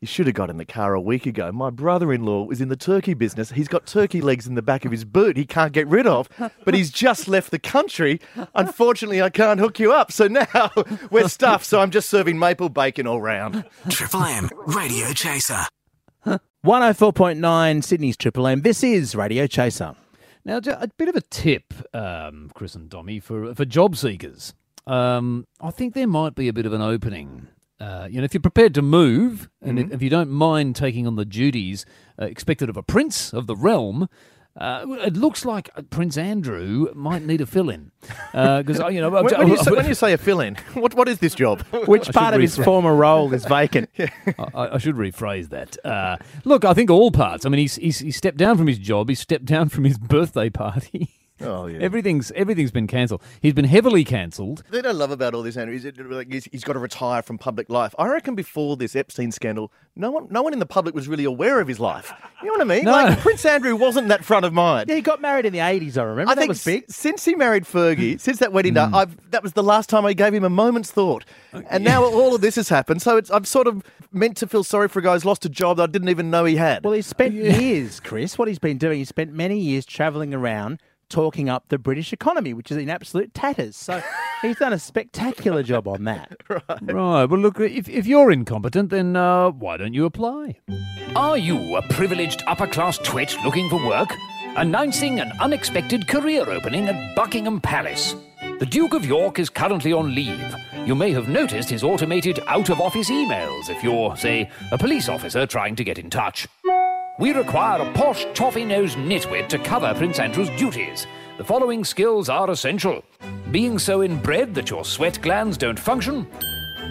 You 0.00 0.06
should 0.08 0.26
have 0.26 0.34
got 0.34 0.50
in 0.50 0.56
the 0.56 0.64
car 0.64 0.94
a 0.94 1.00
week 1.00 1.26
ago. 1.26 1.52
My 1.52 1.70
brother 1.70 2.12
in 2.12 2.24
law 2.24 2.42
was 2.42 2.60
in 2.60 2.68
the 2.68 2.74
turkey 2.74 3.14
business. 3.14 3.52
He's 3.52 3.68
got 3.68 3.86
turkey 3.86 4.20
legs 4.20 4.48
in 4.48 4.56
the 4.56 4.60
back 4.60 4.84
of 4.84 4.90
his 4.90 5.04
boot 5.04 5.36
he 5.36 5.44
can't 5.44 5.72
get 5.72 5.86
rid 5.86 6.08
of, 6.08 6.28
but 6.64 6.74
he's 6.74 6.90
just 6.90 7.28
left 7.28 7.52
the 7.52 7.58
country. 7.60 8.20
Unfortunately, 8.56 9.22
I 9.22 9.30
can't 9.30 9.60
hook 9.60 9.78
you 9.78 9.92
up. 9.92 10.10
So 10.10 10.26
now 10.26 10.72
we're 11.12 11.28
stuffed. 11.28 11.66
So 11.66 11.78
I'm 11.78 11.92
just 11.92 12.10
serving 12.10 12.36
maple 12.36 12.68
bacon 12.68 13.06
all 13.06 13.20
round. 13.20 13.64
Triple 13.90 14.24
M 14.24 14.50
Radio 14.66 15.12
Chaser. 15.12 15.66
104.9 16.26 17.84
Sydney's 17.84 18.16
Triple 18.16 18.48
M. 18.48 18.62
This 18.62 18.82
is 18.82 19.14
Radio 19.14 19.46
Chaser. 19.46 19.94
Now, 20.44 20.60
a 20.66 20.88
bit 20.96 21.08
of 21.08 21.14
a 21.14 21.20
tip, 21.20 21.72
um, 21.94 22.50
Chris 22.54 22.74
and 22.74 22.90
Dommy, 22.90 23.22
for 23.22 23.54
for 23.54 23.64
job 23.64 23.96
seekers. 23.96 24.54
Um, 24.86 25.46
I 25.60 25.70
think 25.70 25.94
there 25.94 26.08
might 26.08 26.34
be 26.34 26.48
a 26.48 26.52
bit 26.52 26.66
of 26.66 26.72
an 26.72 26.82
opening. 26.82 27.48
Uh, 27.78 28.06
you 28.10 28.18
know, 28.18 28.24
if 28.24 28.34
you're 28.34 28.40
prepared 28.40 28.74
to 28.74 28.82
move, 28.82 29.48
and 29.60 29.78
if, 29.78 29.92
if 29.92 30.02
you 30.02 30.10
don't 30.10 30.30
mind 30.30 30.76
taking 30.76 31.06
on 31.06 31.16
the 31.16 31.24
duties 31.24 31.84
uh, 32.20 32.26
expected 32.26 32.68
of 32.68 32.76
a 32.76 32.82
prince 32.82 33.32
of 33.32 33.46
the 33.46 33.56
realm, 33.56 34.08
uh, 34.56 34.84
it 34.88 35.16
looks 35.16 35.44
like 35.44 35.70
Prince 35.90 36.18
Andrew 36.18 36.88
might 36.94 37.22
need 37.22 37.40
a 37.40 37.46
fill-in 37.46 37.90
because 38.32 38.78
you 38.92 39.00
know 39.00 39.08
When, 39.08 39.24
when 39.24 39.48
you, 39.48 39.56
say, 39.56 39.70
when 39.70 39.86
you 39.86 39.94
say 39.94 40.12
a 40.12 40.18
fill-in, 40.26 40.56
what 40.74 40.94
what 40.94 41.08
is 41.08 41.18
this 41.18 41.34
job? 41.34 41.62
Which 41.86 42.06
should 42.06 42.14
part 42.14 42.34
of 42.34 42.40
his 42.40 42.56
former 42.56 42.94
role 42.94 43.32
is 43.32 43.44
vacant? 43.46 43.88
I, 43.98 44.74
I 44.74 44.78
should 44.78 44.96
rephrase 44.96 45.48
that. 45.50 45.82
Uh, 45.84 46.18
look, 46.44 46.64
I 46.64 46.74
think 46.74 46.90
all 46.90 47.10
parts. 47.10 47.46
I 47.46 47.48
mean, 47.48 47.60
he's, 47.60 47.76
he's 47.76 47.98
he 48.00 48.10
stepped 48.10 48.36
down 48.36 48.58
from 48.58 48.66
his 48.66 48.78
job. 48.78 49.08
He 49.08 49.14
stepped 49.14 49.46
down 49.46 49.68
from 49.70 49.84
his 49.84 49.96
birthday 49.98 50.50
party. 50.50 51.10
Oh 51.42 51.66
yeah. 51.66 51.78
Everything's 51.80 52.30
everything's 52.32 52.70
been 52.70 52.86
cancelled. 52.86 53.22
He's 53.40 53.54
been 53.54 53.64
heavily 53.64 54.04
cancelled. 54.04 54.64
thing 54.70 54.86
I 54.86 54.92
love 54.92 55.10
about 55.10 55.34
all 55.34 55.42
this, 55.42 55.56
Andrew, 55.56 55.74
is 55.74 55.84
it, 55.84 55.98
like, 56.10 56.32
he's, 56.32 56.44
he's 56.46 56.64
got 56.64 56.74
to 56.74 56.78
retire 56.78 57.22
from 57.22 57.38
public 57.38 57.68
life. 57.68 57.94
I 57.98 58.06
reckon 58.08 58.34
before 58.34 58.76
this 58.76 58.94
Epstein 58.96 59.32
scandal, 59.32 59.72
no 59.96 60.10
one, 60.10 60.28
no 60.30 60.42
one 60.42 60.52
in 60.52 60.58
the 60.58 60.66
public 60.66 60.94
was 60.94 61.08
really 61.08 61.24
aware 61.24 61.60
of 61.60 61.68
his 61.68 61.80
life. 61.80 62.12
You 62.42 62.48
know 62.48 62.52
what 62.52 62.60
I 62.62 62.64
mean? 62.64 62.84
No. 62.84 62.92
Like 62.92 63.18
Prince 63.18 63.44
Andrew 63.44 63.76
wasn't 63.76 64.08
that 64.08 64.24
front 64.24 64.44
of 64.44 64.52
mind. 64.52 64.88
Yeah, 64.88 64.96
he 64.96 65.02
got 65.02 65.20
married 65.20 65.46
in 65.46 65.52
the 65.52 65.58
80s, 65.60 65.98
I 65.98 66.02
remember. 66.02 66.30
I 66.30 66.34
that 66.34 66.40
think 66.40 66.48
was 66.48 66.64
big. 66.64 66.84
s- 66.88 66.96
since 66.96 67.24
he 67.24 67.34
married 67.34 67.64
Fergie, 67.64 68.12
hmm. 68.12 68.18
since 68.18 68.38
that 68.38 68.52
wedding 68.52 68.74
day, 68.74 68.84
hmm. 68.84 68.94
I've, 68.94 69.30
that 69.30 69.42
was 69.42 69.52
the 69.52 69.62
last 69.62 69.88
time 69.88 70.04
I 70.06 70.12
gave 70.12 70.34
him 70.34 70.44
a 70.44 70.50
moment's 70.50 70.90
thought. 70.90 71.24
And 71.52 71.84
now 71.84 72.04
all 72.04 72.34
of 72.34 72.40
this 72.40 72.56
has 72.56 72.68
happened, 72.68 73.02
so 73.02 73.16
it's, 73.16 73.30
I'm 73.30 73.44
sort 73.44 73.66
of 73.66 73.82
meant 74.12 74.36
to 74.38 74.46
feel 74.46 74.64
sorry 74.64 74.88
for 74.88 74.98
a 74.98 75.02
guy 75.02 75.12
who's 75.12 75.24
lost 75.24 75.44
a 75.44 75.48
job 75.48 75.76
that 75.76 75.84
I 75.84 75.86
didn't 75.86 76.08
even 76.08 76.30
know 76.30 76.44
he 76.44 76.56
had. 76.56 76.84
Well, 76.84 76.92
he 76.94 77.02
spent 77.02 77.34
years, 77.34 78.00
Chris. 78.00 78.38
What 78.38 78.48
he's 78.48 78.58
been 78.58 78.78
doing, 78.78 78.98
he 78.98 79.04
spent 79.04 79.32
many 79.32 79.58
years 79.58 79.84
travelling 79.84 80.34
around 80.34 80.80
talking 81.12 81.48
up 81.48 81.68
the 81.68 81.78
British 81.78 82.12
economy, 82.12 82.54
which 82.54 82.70
is 82.70 82.76
in 82.78 82.88
absolute 82.90 83.34
tatters. 83.34 83.76
So 83.76 84.02
he's 84.42 84.56
done 84.56 84.72
a 84.72 84.78
spectacular 84.78 85.62
job 85.62 85.86
on 85.86 86.04
that. 86.04 86.36
Right. 86.82 87.24
Well, 87.26 87.40
look, 87.40 87.60
if, 87.60 87.88
if 87.88 88.06
you're 88.06 88.30
incompetent, 88.30 88.90
then 88.90 89.14
uh, 89.16 89.50
why 89.50 89.76
don't 89.76 89.94
you 89.94 90.04
apply? 90.04 90.58
Are 91.14 91.38
you 91.38 91.76
a 91.76 91.82
privileged 91.82 92.42
upper 92.46 92.66
class 92.66 92.98
twit 92.98 93.36
looking 93.44 93.68
for 93.68 93.84
work? 93.86 94.12
Announcing 94.56 95.20
an 95.20 95.32
unexpected 95.40 96.08
career 96.08 96.48
opening 96.48 96.88
at 96.88 97.14
Buckingham 97.14 97.60
Palace. 97.60 98.14
The 98.58 98.66
Duke 98.66 98.94
of 98.94 99.06
York 99.06 99.38
is 99.38 99.48
currently 99.48 99.92
on 99.92 100.14
leave. 100.14 100.54
You 100.86 100.94
may 100.94 101.12
have 101.12 101.28
noticed 101.28 101.70
his 101.70 101.84
automated 101.84 102.40
out 102.46 102.68
of 102.68 102.80
office 102.80 103.10
emails 103.10 103.70
if 103.70 103.82
you're, 103.82 104.16
say, 104.16 104.50
a 104.72 104.78
police 104.78 105.08
officer 105.08 105.46
trying 105.46 105.76
to 105.76 105.84
get 105.84 105.98
in 105.98 106.10
touch. 106.10 106.48
We 107.18 107.32
require 107.32 107.82
a 107.82 107.92
posh, 107.92 108.26
toffee 108.32 108.64
nosed 108.64 108.96
nitwit 108.96 109.48
to 109.50 109.58
cover 109.58 109.92
Prince 109.94 110.18
Andrew's 110.18 110.48
duties. 110.58 111.06
The 111.36 111.44
following 111.44 111.84
skills 111.84 112.30
are 112.30 112.50
essential 112.50 113.04
being 113.50 113.78
so 113.78 114.02
inbred 114.02 114.54
that 114.54 114.70
your 114.70 114.82
sweat 114.82 115.20
glands 115.20 115.58
don't 115.58 115.78
function, 115.78 116.26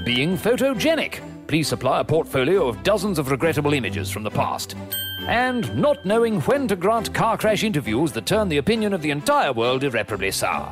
being 0.06 0.38
photogenic. 0.38 1.20
Please 1.48 1.68
supply 1.68 2.02
a 2.02 2.04
portfolio 2.04 2.68
of 2.68 2.84
dozens 2.84 3.18
of 3.18 3.32
regrettable 3.32 3.74
images 3.74 4.12
from 4.12 4.22
the 4.22 4.30
past. 4.30 4.76
And 5.22 5.76
not 5.76 6.06
knowing 6.06 6.40
when 6.42 6.68
to 6.68 6.76
grant 6.76 7.16
car 7.16 7.36
crash 7.36 7.64
interviews 7.64 8.12
that 8.12 8.28
turn 8.28 8.48
the 8.48 8.58
opinion 8.58 8.94
of 8.94 9.02
the 9.02 9.10
entire 9.10 9.52
world 9.52 9.84
irreparably 9.84 10.30
sour. 10.30 10.72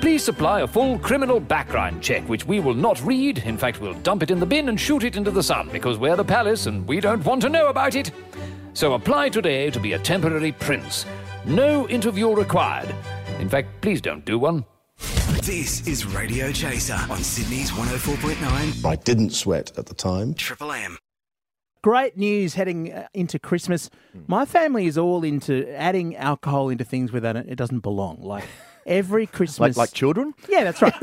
Please 0.00 0.24
supply 0.24 0.60
a 0.60 0.66
full 0.66 0.98
criminal 1.00 1.40
background 1.40 2.02
check, 2.02 2.26
which 2.28 2.46
we 2.46 2.60
will 2.60 2.74
not 2.74 3.04
read. 3.04 3.38
In 3.38 3.58
fact, 3.58 3.80
we'll 3.80 3.94
dump 3.94 4.22
it 4.22 4.30
in 4.30 4.38
the 4.38 4.46
bin 4.46 4.68
and 4.68 4.80
shoot 4.80 5.02
it 5.02 5.16
into 5.16 5.30
the 5.30 5.42
sun 5.42 5.68
because 5.72 5.98
we're 5.98 6.16
the 6.16 6.24
palace 6.24 6.66
and 6.66 6.86
we 6.86 7.00
don't 7.00 7.24
want 7.24 7.42
to 7.42 7.48
know 7.48 7.66
about 7.66 7.96
it. 7.96 8.12
So 8.72 8.94
apply 8.94 9.30
today 9.30 9.70
to 9.70 9.80
be 9.80 9.94
a 9.94 9.98
temporary 9.98 10.52
prince. 10.52 11.06
No 11.44 11.88
interview 11.88 12.28
required. 12.34 12.94
In 13.38 13.48
fact, 13.48 13.68
please 13.80 14.00
don't 14.00 14.24
do 14.24 14.38
one. 14.38 14.64
This 15.42 15.86
is 15.86 16.06
Radio 16.06 16.52
Chaser 16.52 16.98
on 17.10 17.18
Sydney's 17.18 17.70
104.9 17.70 18.84
I 18.84 18.96
didn't 18.96 19.30
sweat 19.30 19.76
at 19.78 19.86
the 19.86 19.94
time. 19.94 20.34
Triple 20.34 20.72
M. 20.72 20.98
Great 21.82 22.18
news 22.18 22.54
heading 22.54 22.92
uh, 22.92 23.08
into 23.14 23.38
Christmas. 23.38 23.88
My 24.26 24.44
family 24.44 24.86
is 24.86 24.98
all 24.98 25.24
into 25.24 25.66
adding 25.74 26.14
alcohol 26.14 26.68
into 26.68 26.84
things 26.84 27.10
where 27.10 27.22
they 27.22 27.32
don't, 27.32 27.48
it 27.48 27.56
doesn't 27.56 27.80
belong. 27.80 28.20
Like 28.20 28.44
every 28.86 29.26
Christmas. 29.26 29.76
like, 29.76 29.88
like 29.88 29.92
children? 29.92 30.34
Yeah, 30.48 30.64
that's 30.64 30.80
right. 30.82 30.94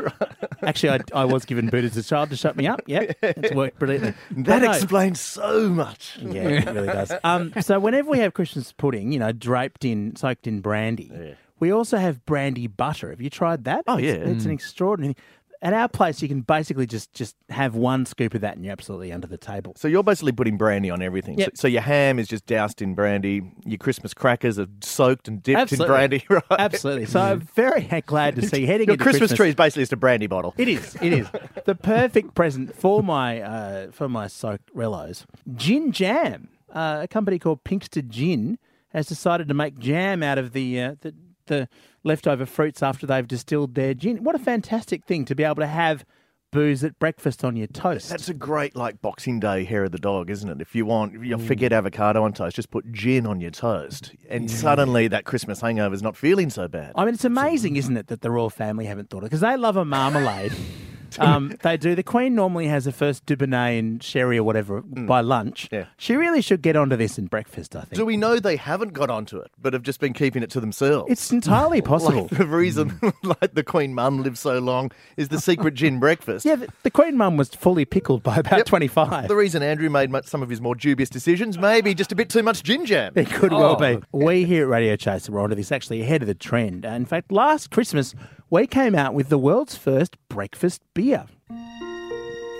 Actually, 0.64 1.00
I, 1.14 1.22
I 1.22 1.26
was 1.26 1.46
given 1.46 1.68
boot 1.70 1.84
as 1.86 1.96
a 1.98 2.04
child 2.04 2.30
to 2.32 2.36
shut 2.36 2.56
me 2.58 2.68
up. 2.68 2.82
Yeah, 2.88 3.12
it's 3.22 3.54
worked 3.54 3.80
brilliantly. 3.80 4.14
That 4.32 4.62
no. 4.64 4.72
explains 4.72 5.20
so 5.22 5.70
much. 5.70 6.18
Yeah, 6.22 6.42
it 6.50 6.66
really 6.66 6.88
does. 6.88 7.12
Um, 7.24 7.54
so 7.62 7.80
whenever 7.80 8.10
we 8.10 8.20
have 8.20 8.34
Christmas 8.34 8.72
pudding, 8.72 9.12
you 9.12 9.20
know, 9.20 9.32
draped 9.32 9.84
in, 9.86 10.16
soaked 10.16 10.48
in 10.48 10.62
brandy, 10.62 11.36
we 11.60 11.72
also 11.72 11.98
have 11.98 12.26
brandy 12.26 12.68
butter. 12.68 13.10
Have 13.10 13.22
you 13.22 13.30
tried 13.30 13.64
that? 13.66 13.84
Oh, 13.88 13.98
It's- 13.98 14.18
yeah. 14.18 14.32
it's 14.32 14.46
an 14.46 14.52
extraordinary. 14.52 15.16
At 15.62 15.74
our 15.74 15.88
place, 15.88 16.22
you 16.22 16.28
can 16.28 16.42
basically 16.42 16.86
just 16.86 17.14
just 17.14 17.36
have 17.50 17.76
one 17.76 18.06
scoop 18.06 18.34
of 18.34 18.42
that, 18.42 18.56
and 18.56 18.66
you're 18.66 18.72
absolutely 18.72 19.12
under 19.12 19.28
the 19.28 19.38
table. 19.38 19.74
So 19.76 19.88
you're 19.88 20.04
basically 20.04 20.32
putting 20.32 20.58
brandy 20.58 20.90
on 20.90 21.02
everything. 21.02 21.38
Yep. 21.40 21.52
So, 21.56 21.62
so 21.62 21.68
your 21.68 21.82
ham 21.82 22.20
is 22.20 22.28
just 22.28 22.46
doused 22.46 22.82
in 22.82 22.94
brandy. 22.94 23.42
Your 23.66 23.78
Christmas 23.78 24.14
crackers 24.14 24.60
are 24.60 24.68
soaked 24.82 25.28
and 25.28 25.42
dipped 25.42 25.60
Absolutely. 25.60 25.86
in 25.86 25.92
brandy, 25.92 26.26
right? 26.30 26.44
Absolutely. 26.52 27.06
So 27.06 27.20
I'm 27.20 27.42
very 27.42 27.82
glad 28.06 28.36
to 28.36 28.48
see 28.48 28.66
heading 28.66 28.88
Your 28.88 28.94
into 28.94 29.04
Christmas, 29.04 29.34
tree 29.34 29.50
is 29.50 29.56
basically 29.56 29.84
just 29.84 29.94
a 29.94 29.98
brandy 29.98 30.28
bottle. 30.28 30.54
It 30.58 30.68
is. 30.68 30.96
It 31.02 31.14
is 31.14 31.28
the 31.66 31.76
perfect 31.76 32.36
present 32.36 32.76
for 32.76 33.02
my 33.02 33.42
uh, 33.42 33.92
for 33.92 34.08
my 34.08 34.28
soaked 34.28 34.74
rellos. 34.76 35.26
Gin 35.56 35.92
Jam, 35.92 36.50
uh, 36.72 37.00
a 37.04 37.08
company 37.08 37.40
called 37.40 37.64
Pinkster 37.64 38.08
Gin, 38.08 38.60
has 38.90 39.08
decided 39.08 39.48
to 39.48 39.54
make 39.54 39.78
jam 39.80 40.24
out 40.24 40.38
of 40.38 40.54
the 40.54 40.82
uh, 40.82 40.96
the, 41.02 41.14
the 41.48 41.68
leftover 42.04 42.46
fruits 42.46 42.82
after 42.82 43.06
they've 43.06 43.28
distilled 43.28 43.76
their 43.76 43.94
gin. 43.94 44.24
What 44.24 44.36
a 44.36 44.40
fantastic 44.40 45.06
thing 45.06 45.26
to 45.26 45.36
be 45.36 45.44
able 45.44 45.56
to 45.56 45.68
have 45.68 46.06
booze 46.52 46.84
at 46.84 46.98
breakfast 46.98 47.44
on 47.44 47.56
your 47.56 47.68
toast. 47.68 48.10
That's 48.10 48.30
a 48.30 48.34
great 48.34 48.76
like 48.76 49.02
Boxing 49.02 49.40
Day 49.40 49.64
hair 49.64 49.84
of 49.84 49.92
the 49.92 49.98
dog, 49.98 50.30
isn't 50.30 50.50
it? 50.50 50.62
If 50.62 50.76
you 50.76 50.86
want, 50.86 51.14
you 51.14 51.38
mm. 51.38 51.46
forget 51.46 51.74
avocado 51.74 52.24
on 52.24 52.34
toast, 52.34 52.56
just 52.56 52.72
put 52.72 52.92
gin 52.92 53.26
on 53.26 53.42
your 53.42 53.52
toast, 53.52 54.14
and 54.30 54.50
suddenly 54.50 55.08
that 55.10 55.26
Christmas 55.26 55.62
hangover 55.62 55.94
is 55.94 56.02
not 56.02 56.16
feeling 56.16 56.50
so 56.50 56.68
bad. 56.68 56.94
I 56.96 57.06
mean, 57.06 57.14
it's 57.14 57.26
amazing, 57.26 57.76
isn't 57.76 57.98
it, 57.98 58.08
that 58.08 58.22
the 58.22 58.32
royal 58.32 58.50
family 58.50 58.86
haven't 58.86 59.10
thought 59.10 59.24
of 59.24 59.30
because 59.30 59.42
they 59.42 59.58
love 59.58 59.78
a 59.78 59.86
marmalade. 59.86 60.54
Um, 61.20 61.56
they 61.64 61.78
do. 61.78 61.96
The 61.96 62.04
Queen 62.04 62.36
normally 62.36 62.68
has 62.68 62.86
a 62.88 62.92
first 62.92 63.26
Dubonnet 63.26 63.80
and 63.80 64.02
sherry 64.04 64.38
or 64.38 64.44
whatever 64.44 64.82
by 64.82 65.22
lunch. 65.22 65.68
Yeah. 65.72 65.86
She 65.98 66.16
really 66.16 66.42
should 66.42 66.62
get 66.62 66.76
onto 66.76 66.96
this 66.96 67.18
in 67.18 67.26
breakfast, 67.26 67.76
I 67.76 67.82
think. 67.82 67.94
Do 67.96 68.06
we 68.06 68.18
know 68.18 68.40
they 68.40 68.56
haven't 68.56 68.94
got 68.94 69.10
onto 69.10 69.38
it, 69.40 69.52
but 69.62 69.74
have 69.74 69.82
just 69.84 70.00
been 70.00 70.14
keeping 70.14 70.44
it 70.44 70.50
to 70.52 70.60
themselves? 70.60 71.12
It's 71.12 71.32
entirely 71.32 71.82
possible. 71.94 72.24
Like 72.24 72.38
the 72.38 72.46
reason, 72.46 73.00
like 73.24 73.54
the 73.56 73.64
Queen 73.64 73.94
Mum 73.94 74.22
lived 74.24 74.38
so 74.38 74.60
long, 74.60 74.92
is 75.18 75.30
the 75.30 75.40
secret 75.42 75.74
gin 75.74 76.00
breakfast. 76.00 76.46
yeah, 76.46 76.56
the, 76.56 76.68
the 76.84 76.92
Queen 76.92 77.18
Mum 77.18 77.36
was 77.38 77.50
fully 77.50 77.86
pickled 77.86 78.22
by 78.24 78.38
about 78.38 78.66
25. 78.66 79.28
The 79.28 79.36
reason 79.36 79.64
Andrew 79.64 79.90
made 79.90 80.10
much, 80.12 80.26
some 80.28 80.44
of 80.44 80.50
his 80.50 80.62
more 80.62 80.76
dubious 80.76 81.10
decisions, 81.10 81.58
maybe 81.58 81.94
just 81.94 82.12
a 82.12 82.16
bit 82.16 82.30
too 82.30 82.44
much 82.44 82.64
gin 82.64 82.86
jam. 82.86 83.14
It 83.16 83.30
could 83.32 83.52
well 83.52 83.76
be. 83.76 84.00
We 84.12 84.46
here 84.46 84.64
at 84.66 84.70
Radio 84.70 84.96
Chaser 84.96 85.32
were 85.32 85.40
onto 85.40 85.56
this 85.56 85.72
actually 85.72 86.02
ahead 86.02 86.22
of 86.22 86.28
the 86.28 86.36
trend. 86.36 86.86
In 86.86 87.06
fact, 87.06 87.32
last 87.32 87.72
Christmas, 87.72 88.14
we 88.50 88.68
came 88.68 88.96
out 88.96 89.14
with 89.14 89.30
the 89.30 89.38
world's 89.38 89.76
first 89.76 90.16
breakfast 90.30 90.82
beer. 90.94 91.26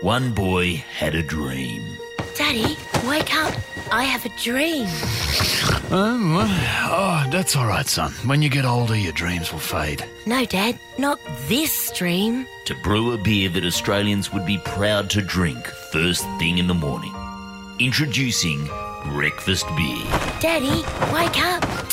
One 0.02 0.34
boy 0.34 0.76
had 0.76 1.16
a 1.16 1.24
dream. 1.24 1.98
Daddy, 2.36 2.78
wake 3.08 3.34
up. 3.36 3.54
I 3.92 4.04
have 4.04 4.26
a 4.26 4.38
dream. 4.38 4.86
Um, 5.92 6.36
oh, 6.38 7.28
that's 7.32 7.56
all 7.56 7.66
right, 7.66 7.88
son. 7.88 8.12
When 8.26 8.42
you 8.42 8.50
get 8.50 8.66
older, 8.66 8.96
your 8.96 9.14
dreams 9.14 9.52
will 9.52 9.60
fade. 9.60 10.04
No, 10.26 10.46
Dad, 10.46 10.78
not 11.00 11.20
this 11.48 11.92
dream. 11.96 12.46
To 12.66 12.76
brew 12.84 13.14
a 13.14 13.18
beer 13.18 13.50
that 13.50 13.66
Australians 13.66 14.32
would 14.34 14.46
be 14.46 14.60
proud 14.60 15.10
to 15.12 15.22
drink 15.22 15.66
first 15.92 16.24
thing 16.38 16.58
in 16.58 16.68
the 16.68 16.74
morning. 16.74 17.14
Introducing 17.80 18.68
breakfast 19.06 19.66
beer. 19.76 20.04
Daddy, 20.42 20.84
wake 21.14 21.40
up. 21.42 21.87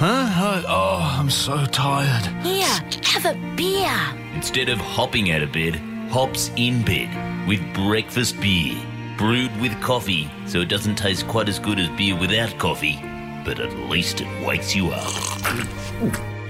Huh? 0.00 0.30
Oh, 0.34 0.64
oh, 0.66 1.16
I'm 1.20 1.28
so 1.28 1.66
tired. 1.66 2.24
Here, 2.42 2.80
have 3.04 3.26
a 3.26 3.34
beer. 3.54 3.94
Instead 4.34 4.70
of 4.70 4.78
hopping 4.78 5.30
out 5.30 5.42
of 5.42 5.52
bed, 5.52 5.74
hops 6.10 6.50
in 6.56 6.82
bed 6.82 7.46
with 7.46 7.60
breakfast 7.74 8.40
beer. 8.40 8.80
Brewed 9.18 9.54
with 9.60 9.78
coffee, 9.82 10.30
so 10.46 10.60
it 10.62 10.70
doesn't 10.70 10.94
taste 10.96 11.28
quite 11.28 11.50
as 11.50 11.58
good 11.58 11.78
as 11.78 11.90
beer 11.98 12.16
without 12.18 12.58
coffee, 12.58 12.98
but 13.44 13.60
at 13.60 13.76
least 13.90 14.22
it 14.22 14.46
wakes 14.46 14.74
you 14.74 14.88
up. 14.88 15.12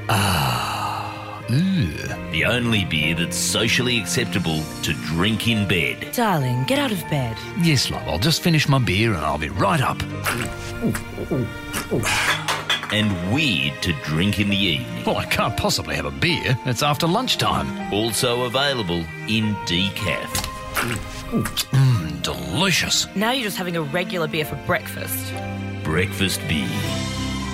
Ah, 0.09 1.43
Ugh. 1.49 2.31
The 2.31 2.45
only 2.45 2.85
beer 2.85 3.17
that's 3.17 3.37
socially 3.37 3.99
acceptable 3.99 4.63
to 4.85 4.93
drink 5.07 5.49
in 5.49 5.67
bed. 5.67 6.13
Darling, 6.13 6.63
get 6.69 6.79
out 6.79 6.93
of 6.93 7.01
bed. 7.11 7.37
Yes, 7.61 7.91
love. 7.91 8.07
I'll 8.07 8.21
just 8.21 8.43
finish 8.43 8.69
my 8.69 8.79
beer 8.79 9.13
and 9.13 9.25
I'll 9.25 9.39
be 9.39 9.49
right 9.49 9.81
up. 9.81 10.01
And 12.93 13.33
weird 13.33 13.81
to 13.83 13.93
drink 14.03 14.41
in 14.41 14.49
the 14.51 14.57
evening. 14.57 15.05
Well, 15.05 15.17
I 15.17 15.25
can't 15.25 15.57
possibly 15.57 15.95
have 15.95 16.07
a 16.07 16.11
beer. 16.11 16.59
It's 16.67 16.83
after 16.83 17.07
lunchtime. 17.07 17.93
Also 17.93 18.43
available 18.43 19.05
in 19.29 19.55
decaf. 19.67 20.27
Mmm, 21.31 22.23
delicious. 22.23 23.07
Now 23.15 23.31
you're 23.31 23.45
just 23.45 23.57
having 23.57 23.77
a 23.77 23.83
regular 23.83 24.27
beer 24.27 24.45
for 24.45 24.57
breakfast. 24.67 25.33
Breakfast 25.85 26.41
beer. 26.49 26.69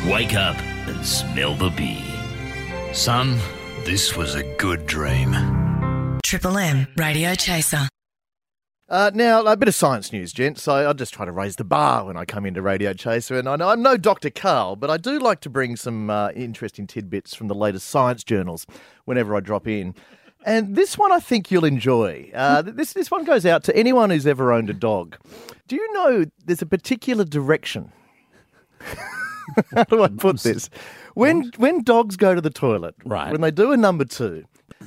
Wake 0.07 0.35
up 0.35 0.57
and 0.89 1.05
smell 1.05 1.55
the 1.55 1.71
beer. 1.71 2.95
Son, 2.95 3.39
this 3.85 4.17
was 4.17 4.35
a 4.37 4.43
good 4.57 4.87
dream. 4.87 5.35
Triple 6.23 6.57
M 6.57 6.87
Radio 6.97 7.35
Chaser. 7.35 7.89
Uh, 8.89 9.11
now, 9.15 9.45
a 9.45 9.57
bit 9.57 9.67
of 9.67 9.75
science 9.75 10.13
news, 10.13 10.33
gents. 10.33 10.63
So 10.63 10.89
I 10.89 10.93
just 10.93 11.13
try 11.13 11.25
to 11.25 11.33
raise 11.33 11.57
the 11.57 11.65
bar 11.65 12.05
when 12.05 12.17
I 12.17 12.25
come 12.25 12.47
into 12.47 12.63
Radio 12.63 12.93
Chaser. 12.93 13.37
And 13.37 13.49
I 13.49 13.57
know 13.57 13.69
I'm 13.71 13.83
no 13.83 13.97
Dr. 13.97 14.31
Karl, 14.31 14.77
but 14.77 14.91
I 14.91 14.97
do 14.97 15.19
like 15.19 15.41
to 15.41 15.51
bring 15.51 15.75
some 15.75 16.09
uh, 16.09 16.31
interesting 16.37 16.87
tidbits 16.87 17.35
from 17.35 17.49
the 17.49 17.55
latest 17.55 17.89
science 17.89 18.23
journals 18.23 18.65
whenever 19.05 19.35
I 19.35 19.41
drop 19.41 19.67
in. 19.67 19.95
And 20.45 20.77
this 20.77 20.97
one 20.97 21.11
I 21.11 21.19
think 21.19 21.51
you'll 21.51 21.65
enjoy. 21.65 22.31
Uh, 22.33 22.63
this, 22.63 22.93
this 22.93 23.11
one 23.11 23.25
goes 23.25 23.45
out 23.45 23.65
to 23.65 23.77
anyone 23.77 24.11
who's 24.11 24.27
ever 24.27 24.53
owned 24.53 24.71
a 24.71 24.75
dog. 24.75 25.17
Do 25.67 25.75
you 25.75 25.93
know 25.93 26.25
there's 26.45 26.63
a 26.63 26.67
particular 26.67 27.25
direction? 27.25 27.91
How 29.75 29.83
do 29.85 30.05
I 30.05 30.09
put 30.09 30.41
this? 30.41 30.71
When, 31.15 31.51
when 31.57 31.83
dogs 31.83 32.17
go 32.17 32.37
to 32.37 32.41
the 32.41 32.51
toilet, 32.51 32.95
Right. 33.05 33.33
when 33.33 33.41
they 33.41 33.51
do 33.51 33.73
a 33.73 33.77
number 33.77 34.05
two, 34.05 34.45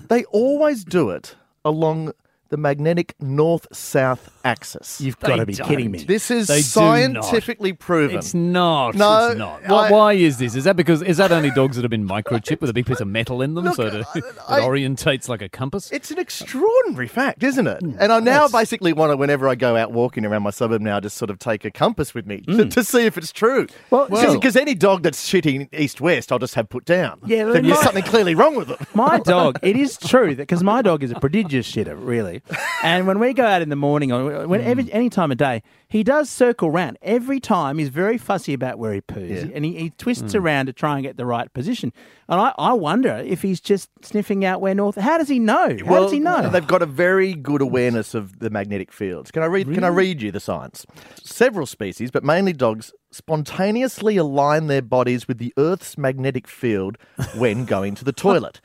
they 0.08 0.24
always 0.26 0.86
do 0.86 1.10
it 1.10 1.36
along 1.66 2.14
the 2.50 2.58
magnetic 2.58 3.16
north 3.22 3.68
south 3.72 4.30
axis. 4.44 5.00
You've 5.02 5.20
got 5.20 5.36
to 5.38 5.46
be 5.46 5.54
don't. 5.54 5.68
kidding 5.68 5.92
me. 5.92 6.04
This 6.04 6.32
is 6.32 6.48
They 6.48 6.58
do 6.58 6.62
scientifically 6.64 7.74
proven. 7.74 8.18
It's 8.18 8.34
not. 8.34 8.96
No, 8.96 9.30
it's 9.30 9.38
not. 9.38 9.64
I- 9.66 9.72
Why, 9.72 9.92
why 9.92 10.14
is 10.14 10.38
this? 10.38 10.56
Is 10.56 10.64
that 10.64 10.76
because 10.76 11.02
is 11.02 11.18
that 11.18 11.32
only 11.32 11.52
dogs 11.52 11.76
that 11.76 11.84
have 11.84 11.92
been 11.92 12.08
microchipped 12.08 12.62
with 12.62 12.70
a 12.70 12.74
big 12.74 12.86
piece 12.86 13.00
of 13.00 13.08
metal 13.08 13.42
in 13.42 13.54
them, 13.56 13.66
Look, 13.66 13.76
so 13.76 13.90
that 13.90 14.08
I- 14.48 14.60
it 14.60 14.64
orientates 14.64 15.30
like 15.30 15.42
a 15.42 15.50
compass? 15.50 15.92
It's 15.92 16.12
an 16.12 16.20
extraordinary 16.20 17.08
fact, 17.08 17.44
isn't 17.44 17.68
it? 17.68 17.80
Hmm. 17.82 17.96
And 18.00 18.12
I 18.12 18.20
now 18.20 18.48
basically 18.48 18.94
want 18.94 19.12
to, 19.12 19.18
whenever 19.18 19.48
I 19.48 19.56
go 19.56 19.76
out 19.76 19.92
walking 19.92 20.26
around 20.26 20.44
my 20.44 20.50
suburb 20.52 20.82
now, 20.82 21.00
just 21.00 21.18
sort 21.18 21.30
of 21.30 21.40
take 21.40 21.66
a 21.66 21.72
compass 21.72 22.14
with 22.14 22.26
me 22.26 22.42
to, 22.42 22.66
to 22.66 22.84
see 22.84 23.06
if 23.06 23.18
it's 23.18 23.32
true. 23.32 23.68
Well, 23.90 24.06
Because 24.10 24.56
well- 24.56 24.62
any 24.62 24.76
dog 24.76 25.04
that's 25.04 25.28
shitting 25.30 25.70
east 25.74 26.02
west, 26.02 26.32
I'll 26.32 26.40
just 26.40 26.56
have 26.56 26.70
put 26.70 26.86
down. 26.86 27.20
Yeah, 27.26 27.46
well, 27.46 27.54
Then 27.54 27.64
there's 27.64 27.78
my- 27.78 27.84
something 27.84 28.04
clearly 28.04 28.36
wrong 28.36 28.56
with 28.56 28.70
them. 28.70 28.78
My 28.94 29.20
dog, 29.24 29.60
it 29.62 29.76
is 29.76 29.98
true 29.98 30.30
that 30.36 30.44
because 30.48 30.64
my 30.64 30.82
dog 30.82 31.04
is 31.04 31.12
a 31.12 31.20
prodigious 31.20 31.70
shitter, 31.72 31.96
really. 31.98 32.39
And 32.84 33.08
when 33.08 33.20
we 33.20 33.34
go 33.34 33.46
out 33.46 33.62
in 33.62 33.70
the 33.70 33.76
morning 33.76 34.12
or 34.12 34.48
when 34.48 34.62
mm. 34.62 34.66
every, 34.66 34.92
any 34.92 35.10
time 35.10 35.32
of 35.32 35.38
day, 35.38 35.64
he 35.88 36.04
does 36.04 36.30
circle 36.30 36.72
round. 36.72 36.98
Every 37.02 37.40
time 37.40 37.78
he's 37.78 37.90
very 37.90 38.18
fussy 38.18 38.54
about 38.54 38.80
where 38.80 38.94
he 38.94 39.02
poos 39.02 39.30
Yeah. 39.30 39.56
and 39.56 39.66
he, 39.66 39.76
he 39.76 39.90
twists 39.92 40.34
mm. 40.34 40.40
around 40.40 40.68
to 40.68 40.74
try 40.74 40.96
and 40.96 41.04
get 41.04 41.18
the 41.18 41.26
right 41.26 41.52
position. 41.54 41.92
And 42.28 42.40
I, 42.40 42.54
I 42.58 42.74
wonder 42.74 43.24
if 43.26 43.42
he's 43.42 43.60
just 43.60 43.90
sniffing 44.02 44.46
out 44.46 44.62
where 44.62 44.76
north. 44.76 44.96
How 44.96 45.18
does 45.18 45.28
he 45.28 45.40
know? 45.40 45.78
How 45.86 46.02
does 46.02 46.12
he 46.12 46.20
know? 46.20 46.50
They've 46.50 46.66
got 46.66 46.82
a 46.82 46.86
very 46.86 47.34
good 47.34 47.62
awareness 47.62 48.14
of 48.14 48.40
the 48.40 48.50
magnetic 48.50 48.92
fields. 48.92 49.32
Can 49.32 49.44
I 49.44 49.48
read? 49.48 49.74
Can 49.74 49.84
I 49.84 49.88
read 49.88 50.22
you 50.22 50.32
the 50.32 50.40
science? 50.40 50.86
Several 51.24 51.66
species, 51.66 52.12
but 52.12 52.24
mainly 52.24 52.54
dogs, 52.54 52.94
spontaneously 53.12 54.18
align 54.18 54.68
their 54.68 54.82
bodies 54.82 55.28
with 55.28 55.40
the 55.40 55.54
Earth's 55.58 55.98
magnetic 55.98 56.48
field 56.48 56.98
when 57.36 57.66
going 57.66 57.96
to 57.96 58.06
the 58.06 58.14
toilet. 58.14 58.62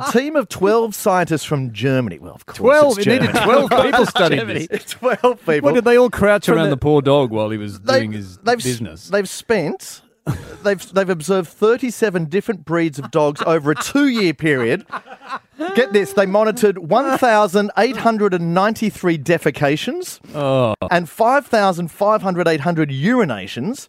A 0.00 0.12
team 0.12 0.36
of 0.36 0.48
12 0.48 0.94
scientists 0.94 1.44
from 1.44 1.72
Germany. 1.72 2.18
Well, 2.18 2.34
of 2.34 2.44
course, 2.46 2.58
Twelve. 2.58 2.98
It 2.98 3.06
needed 3.06 3.30
twelve 3.30 3.70
people 3.70 4.06
studying 4.06 4.46
this. 4.48 4.68
12 4.86 5.20
people. 5.46 5.60
What 5.62 5.74
did 5.74 5.84
they 5.84 5.96
all 5.98 6.10
crouch 6.10 6.46
From 6.46 6.56
around 6.56 6.64
the- 6.64 6.70
the, 6.70 6.76
poor 6.80 7.02
dog 7.02 7.30
while 7.30 7.50
he 7.50 7.58
was 7.58 7.78
doing 7.78 8.12
his 8.12 8.38
they've, 8.38 8.58
s- 8.58 8.64
business? 8.64 9.08
They've 9.08 9.28
spent. 9.28 10.02
They've 10.62 10.92
they've 10.92 11.08
observed 11.08 11.48
37 11.48 12.26
different 12.26 12.64
breeds 12.64 12.98
of 12.98 13.12
dogs 13.12 13.40
over 13.46 13.70
a 13.70 13.74
two 13.76 14.08
year 14.08 14.34
period. 14.34 14.84
Get 15.74 15.92
this, 15.92 16.12
they 16.12 16.26
monitored 16.26 16.78
1,893 16.78 19.18
defecations 19.18 20.20
oh, 20.34 20.74
and 20.90 21.08
5,500 21.08 22.48
800 22.48 22.90
urinations. 22.90 23.88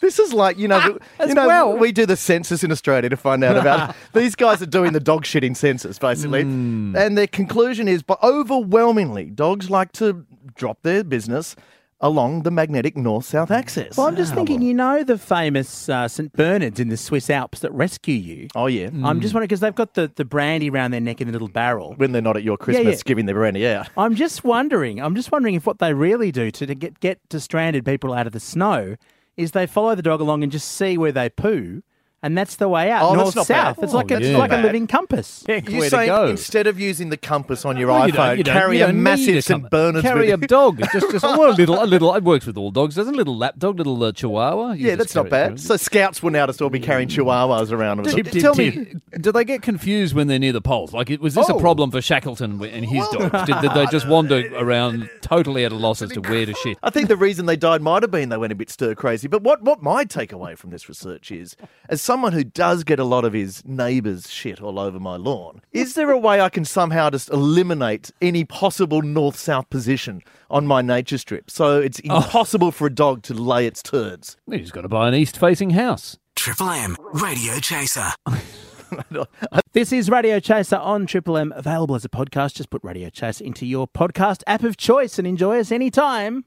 This 0.00 0.18
is 0.18 0.32
like, 0.32 0.56
you 0.58 0.66
know, 0.68 0.80
the- 0.80 0.98
you 1.28 1.34
know 1.34 1.46
well. 1.46 1.76
we 1.76 1.92
do 1.92 2.06
the 2.06 2.16
census 2.16 2.64
in 2.64 2.72
Australia 2.72 3.10
to 3.10 3.16
find 3.16 3.44
out 3.44 3.56
about 3.56 3.94
These 4.14 4.34
guys 4.36 4.62
are 4.62 4.66
doing 4.66 4.92
the 4.92 5.00
dog 5.00 5.24
shitting 5.24 5.56
census, 5.56 5.98
basically. 5.98 6.42
Hmm. 6.42 6.94
And 6.96 7.18
their 7.18 7.26
conclusion 7.26 7.88
is, 7.88 8.02
but 8.02 8.22
overwhelmingly, 8.22 9.26
dogs 9.26 9.68
like 9.70 9.92
to 9.92 10.24
drop 10.54 10.82
their 10.82 11.02
business 11.04 11.56
along 12.02 12.42
the 12.42 12.50
magnetic 12.50 12.96
north-south 12.96 13.50
axis. 13.50 13.96
well, 13.96 14.08
I'm 14.08 14.16
just 14.16 14.34
thinking, 14.34 14.60
you 14.60 14.74
know, 14.74 15.04
the 15.04 15.16
famous 15.16 15.88
uh, 15.88 16.08
St. 16.08 16.32
Bernards 16.32 16.80
in 16.80 16.88
the 16.88 16.96
Swiss 16.96 17.30
Alps 17.30 17.60
that 17.60 17.72
rescue 17.72 18.14
you. 18.14 18.48
Oh, 18.54 18.66
yeah. 18.66 18.90
I'm 19.04 19.20
just 19.20 19.32
wondering 19.32 19.46
because 19.46 19.60
they've 19.60 19.74
got 19.74 19.94
the, 19.94 20.10
the 20.14 20.24
brandy 20.24 20.68
around 20.68 20.90
their 20.90 21.00
neck 21.00 21.20
in 21.20 21.28
the 21.28 21.32
little 21.32 21.48
barrel. 21.48 21.94
When 21.96 22.12
they're 22.12 22.20
not 22.20 22.36
at 22.36 22.42
your 22.42 22.56
Christmas 22.56 22.98
yeah. 22.98 23.02
giving 23.04 23.26
the 23.26 23.34
brandy 23.34 23.66
out. 23.68 23.88
I'm 23.96 24.16
just 24.16 24.44
wondering. 24.44 25.00
I'm 25.00 25.14
just 25.14 25.30
wondering 25.30 25.54
if 25.54 25.64
what 25.66 25.78
they 25.78 25.94
really 25.94 26.32
do 26.32 26.50
to, 26.50 26.66
to 26.66 26.74
get 26.74 27.00
get 27.00 27.18
to 27.30 27.40
stranded 27.40 27.84
people 27.84 28.12
out 28.12 28.26
of 28.26 28.32
the 28.32 28.40
snow 28.40 28.96
is 29.36 29.52
they 29.52 29.66
follow 29.66 29.94
the 29.94 30.02
dog 30.02 30.20
along 30.20 30.42
and 30.42 30.52
just 30.52 30.68
see 30.68 30.98
where 30.98 31.12
they 31.12 31.28
poo, 31.28 31.82
and 32.22 32.38
that's 32.38 32.56
the 32.56 32.68
way 32.68 32.90
out. 32.90 33.02
Oh, 33.02 33.14
North 33.14 33.34
that's 33.34 33.36
not 33.36 33.46
south. 33.46 33.76
bad. 33.76 33.84
It's 33.84 33.92
like 33.92 34.12
Oh, 34.12 34.14
a, 34.14 34.18
it's 34.18 34.28
yeah. 34.28 34.36
like 34.38 34.52
a 34.52 34.56
living 34.58 34.86
compass. 34.86 35.44
heck, 35.46 35.68
You're 35.68 35.80
where 35.80 35.90
to 35.90 35.96
saying 35.96 36.08
go? 36.08 36.26
instead 36.28 36.66
of 36.66 36.78
using 36.78 37.08
the 37.10 37.16
compass 37.16 37.64
on 37.64 37.76
your 37.76 37.88
Well, 37.88 38.06
you 38.06 38.12
iPhone, 38.12 38.16
don't- 38.16 38.38
you 38.38 38.44
don't- 38.44 38.52
carry 38.54 38.78
you 38.78 38.84
a 38.84 38.86
don't 38.86 38.96
need 38.96 39.02
massive 39.02 39.36
a 39.36 39.42
St. 39.42 39.62
compass. 39.62 39.70
Bernard's 39.70 40.02
Carry 40.06 40.30
a 40.30 40.34
with 40.34 40.42
you. 40.42 40.46
dog. 40.48 40.78
Just, 40.92 41.10
just 41.10 41.22
well, 41.24 41.50
a 41.50 41.54
little, 41.54 41.82
a 41.82 41.86
little. 41.86 42.14
It 42.14 42.22
works 42.24 42.46
with 42.46 42.56
all 42.56 42.70
dogs, 42.70 42.94
doesn't 42.94 43.14
it? 43.14 43.16
Little 43.16 43.36
lap 43.36 43.54
dog, 43.58 43.78
little 43.78 44.02
uh, 44.04 44.12
Chihuahua. 44.12 44.72
You 44.72 44.88
Yeah, 44.88 44.96
that's 44.96 45.14
not 45.14 45.28
bad. 45.30 45.58
So 45.60 45.76
scouts 45.76 46.22
will 46.22 46.30
now 46.30 46.46
just 46.46 46.60
all 46.62 46.70
be 46.70 46.80
carrying 46.80 47.08
chihuahuas 47.08 47.72
around. 47.72 48.02
with 48.02 48.12
them. 48.14 48.24
Tip, 48.24 48.40
tell 48.42 48.54
me, 48.54 48.94
do 49.20 49.32
they 49.32 49.44
get 49.44 49.62
confused 49.62 50.14
when 50.14 50.26
they're 50.28 50.38
near 50.38 50.52
the 50.52 50.60
poles? 50.60 50.92
Like, 50.92 51.10
it- 51.10 51.20
was 51.20 51.34
this 51.34 51.48
a 51.48 51.54
Oh. 51.54 51.58
problem 51.60 51.90
for 51.90 52.00
Shackleton 52.00 52.62
and 52.62 52.84
his 52.84 53.06
dogs? 53.08 53.46
Did, 53.46 53.60
did 53.60 53.72
they 53.74 53.86
just 53.86 54.06
wander 54.08 54.44
around 54.56 55.08
totally 55.22 55.64
at 55.64 55.72
a 55.72 55.76
loss 55.76 56.02
as 56.02 56.10
to 56.12 56.20
where 56.20 56.46
to 56.46 56.54
shit? 56.54 56.78
I 56.82 56.90
think 56.90 57.08
the 57.08 57.16
reason 57.16 57.46
they 57.46 57.56
died 57.56 57.82
might 57.82 58.02
have 58.02 58.10
been 58.10 58.28
they 58.28 58.36
went 58.36 58.52
a 58.52 58.56
bit 58.56 58.70
stir 58.70 58.94
crazy. 58.94 59.28
But 59.28 59.42
what, 59.42 59.62
what 59.62 59.82
my 59.82 60.04
takeaway 60.04 60.56
from 60.56 60.70
this 60.70 60.88
research 60.88 61.30
is, 61.32 61.56
as 61.88 62.00
someone 62.12 62.34
who 62.34 62.44
does 62.44 62.84
get 62.84 62.98
a 62.98 63.04
lot 63.04 63.24
of 63.24 63.32
his 63.32 63.64
neighbours' 63.64 64.30
shit 64.30 64.60
all 64.60 64.78
over 64.78 65.00
my 65.00 65.16
lawn, 65.16 65.62
is 65.72 65.94
there 65.94 66.10
a 66.10 66.18
way 66.18 66.42
I 66.42 66.50
can 66.50 66.66
somehow 66.66 67.08
just 67.08 67.30
eliminate 67.30 68.10
any 68.20 68.44
possible 68.44 69.00
north 69.00 69.38
south 69.38 69.70
position 69.70 70.20
on 70.50 70.66
my 70.66 70.82
nature 70.82 71.16
strip 71.16 71.50
so 71.50 71.80
it's 71.80 72.02
oh. 72.10 72.18
impossible 72.18 72.70
for 72.70 72.86
a 72.86 72.94
dog 72.94 73.22
to 73.22 73.32
lay 73.32 73.66
its 73.66 73.82
turds? 73.82 74.36
You 74.46 74.58
just 74.58 74.74
got 74.74 74.82
to 74.82 74.90
buy 74.90 75.08
an 75.08 75.14
east-facing 75.14 75.70
house. 75.70 76.18
Triple 76.36 76.68
M 76.68 76.98
Radio 77.14 77.58
Chaser. 77.60 78.10
This 79.72 79.90
is 79.90 80.10
Radio 80.10 80.38
Chaser 80.38 80.76
on 80.76 81.06
Triple 81.06 81.38
M, 81.38 81.50
available 81.56 81.94
as 81.94 82.04
a 82.04 82.10
podcast. 82.10 82.56
Just 82.56 82.68
put 82.68 82.84
Radio 82.84 83.08
Chaser 83.08 83.42
into 83.42 83.64
your 83.64 83.88
podcast 83.88 84.42
app 84.46 84.64
of 84.64 84.76
choice 84.76 85.18
and 85.18 85.26
enjoy 85.26 85.58
us 85.60 85.72
anytime. 85.72 86.44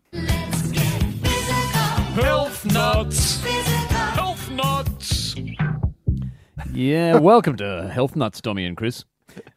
Health 2.13 2.63
nuts. 2.65 3.41
Health 3.43 4.51
nuts. 4.51 5.14
Yeah, 6.75 7.19
welcome 7.19 7.55
to 7.57 7.89
Health 7.89 8.15
Nuts, 8.17 8.41
Dommy 8.41 8.67
and 8.67 8.75
Chris. 8.75 9.05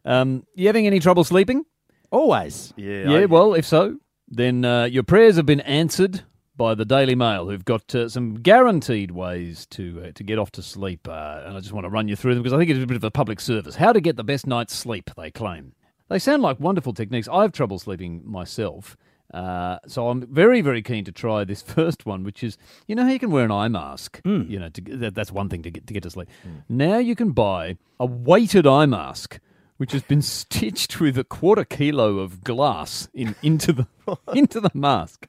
Um, 0.04 0.44
you 0.54 0.66
having 0.68 0.86
any 0.86 1.00
trouble 1.00 1.24
sleeping? 1.24 1.64
Always. 2.12 2.72
Yeah. 2.76 3.10
Yeah, 3.10 3.18
I- 3.20 3.24
well, 3.26 3.54
if 3.54 3.66
so, 3.66 3.98
then 4.28 4.64
uh, 4.64 4.84
your 4.84 5.02
prayers 5.02 5.36
have 5.36 5.44
been 5.46 5.60
answered 5.60 6.22
by 6.56 6.74
the 6.74 6.84
Daily 6.84 7.14
Mail, 7.16 7.48
who've 7.48 7.64
got 7.64 7.92
uh, 7.94 8.08
some 8.08 8.34
guaranteed 8.34 9.10
ways 9.10 9.66
to 9.70 10.04
uh, 10.06 10.12
to 10.14 10.22
get 10.24 10.38
off 10.38 10.50
to 10.52 10.62
sleep. 10.62 11.08
Uh, 11.08 11.42
and 11.44 11.56
I 11.56 11.60
just 11.60 11.72
want 11.72 11.84
to 11.84 11.90
run 11.90 12.06
you 12.08 12.14
through 12.16 12.34
them 12.34 12.42
because 12.42 12.52
I 12.52 12.58
think 12.58 12.70
it's 12.70 12.82
a 12.82 12.86
bit 12.86 12.96
of 12.96 13.04
a 13.04 13.10
public 13.10 13.40
service. 13.40 13.74
How 13.76 13.92
to 13.92 14.00
get 14.00 14.16
the 14.16 14.24
best 14.24 14.46
night's 14.46 14.74
sleep, 14.74 15.10
they 15.16 15.30
claim. 15.30 15.72
They 16.08 16.18
sound 16.18 16.42
like 16.42 16.58
wonderful 16.60 16.92
techniques. 16.94 17.28
I 17.28 17.42
have 17.42 17.52
trouble 17.52 17.78
sleeping 17.78 18.22
myself. 18.24 18.96
Uh, 19.32 19.78
so 19.86 20.08
I'm 20.08 20.22
very, 20.22 20.60
very 20.62 20.82
keen 20.82 21.04
to 21.04 21.12
try 21.12 21.44
this 21.44 21.60
first 21.76 22.06
one, 22.06 22.24
which 22.24 22.42
is, 22.42 22.56
you 22.86 22.94
know, 22.94 23.04
how 23.04 23.10
you 23.10 23.18
can 23.18 23.30
wear 23.30 23.44
an 23.44 23.50
eye 23.50 23.68
mask. 23.68 24.20
You 24.48 24.58
know, 24.58 24.68
to, 24.70 24.80
that, 24.96 25.14
that's 25.14 25.30
one 25.32 25.48
thing 25.48 25.62
to 25.62 25.70
get 25.70 25.86
to 25.86 25.94
get 25.94 26.02
to 26.04 26.10
sleep. 26.10 26.28
Now 26.68 26.98
you 26.98 27.14
can 27.14 27.32
buy 27.32 27.76
a 28.00 28.06
weighted 28.06 28.66
eye 28.66 28.86
mask, 28.86 29.38
which 29.76 29.92
has 29.92 30.02
been 30.02 30.22
stitched 30.38 30.98
with 31.00 31.18
a 31.18 31.24
quarter 31.24 31.64
kilo 31.64 32.18
of 32.18 32.42
glass 32.42 33.08
in 33.12 33.34
into 33.42 33.72
the 33.72 33.86
into 34.34 34.60
the 34.60 34.70
mask, 34.74 35.26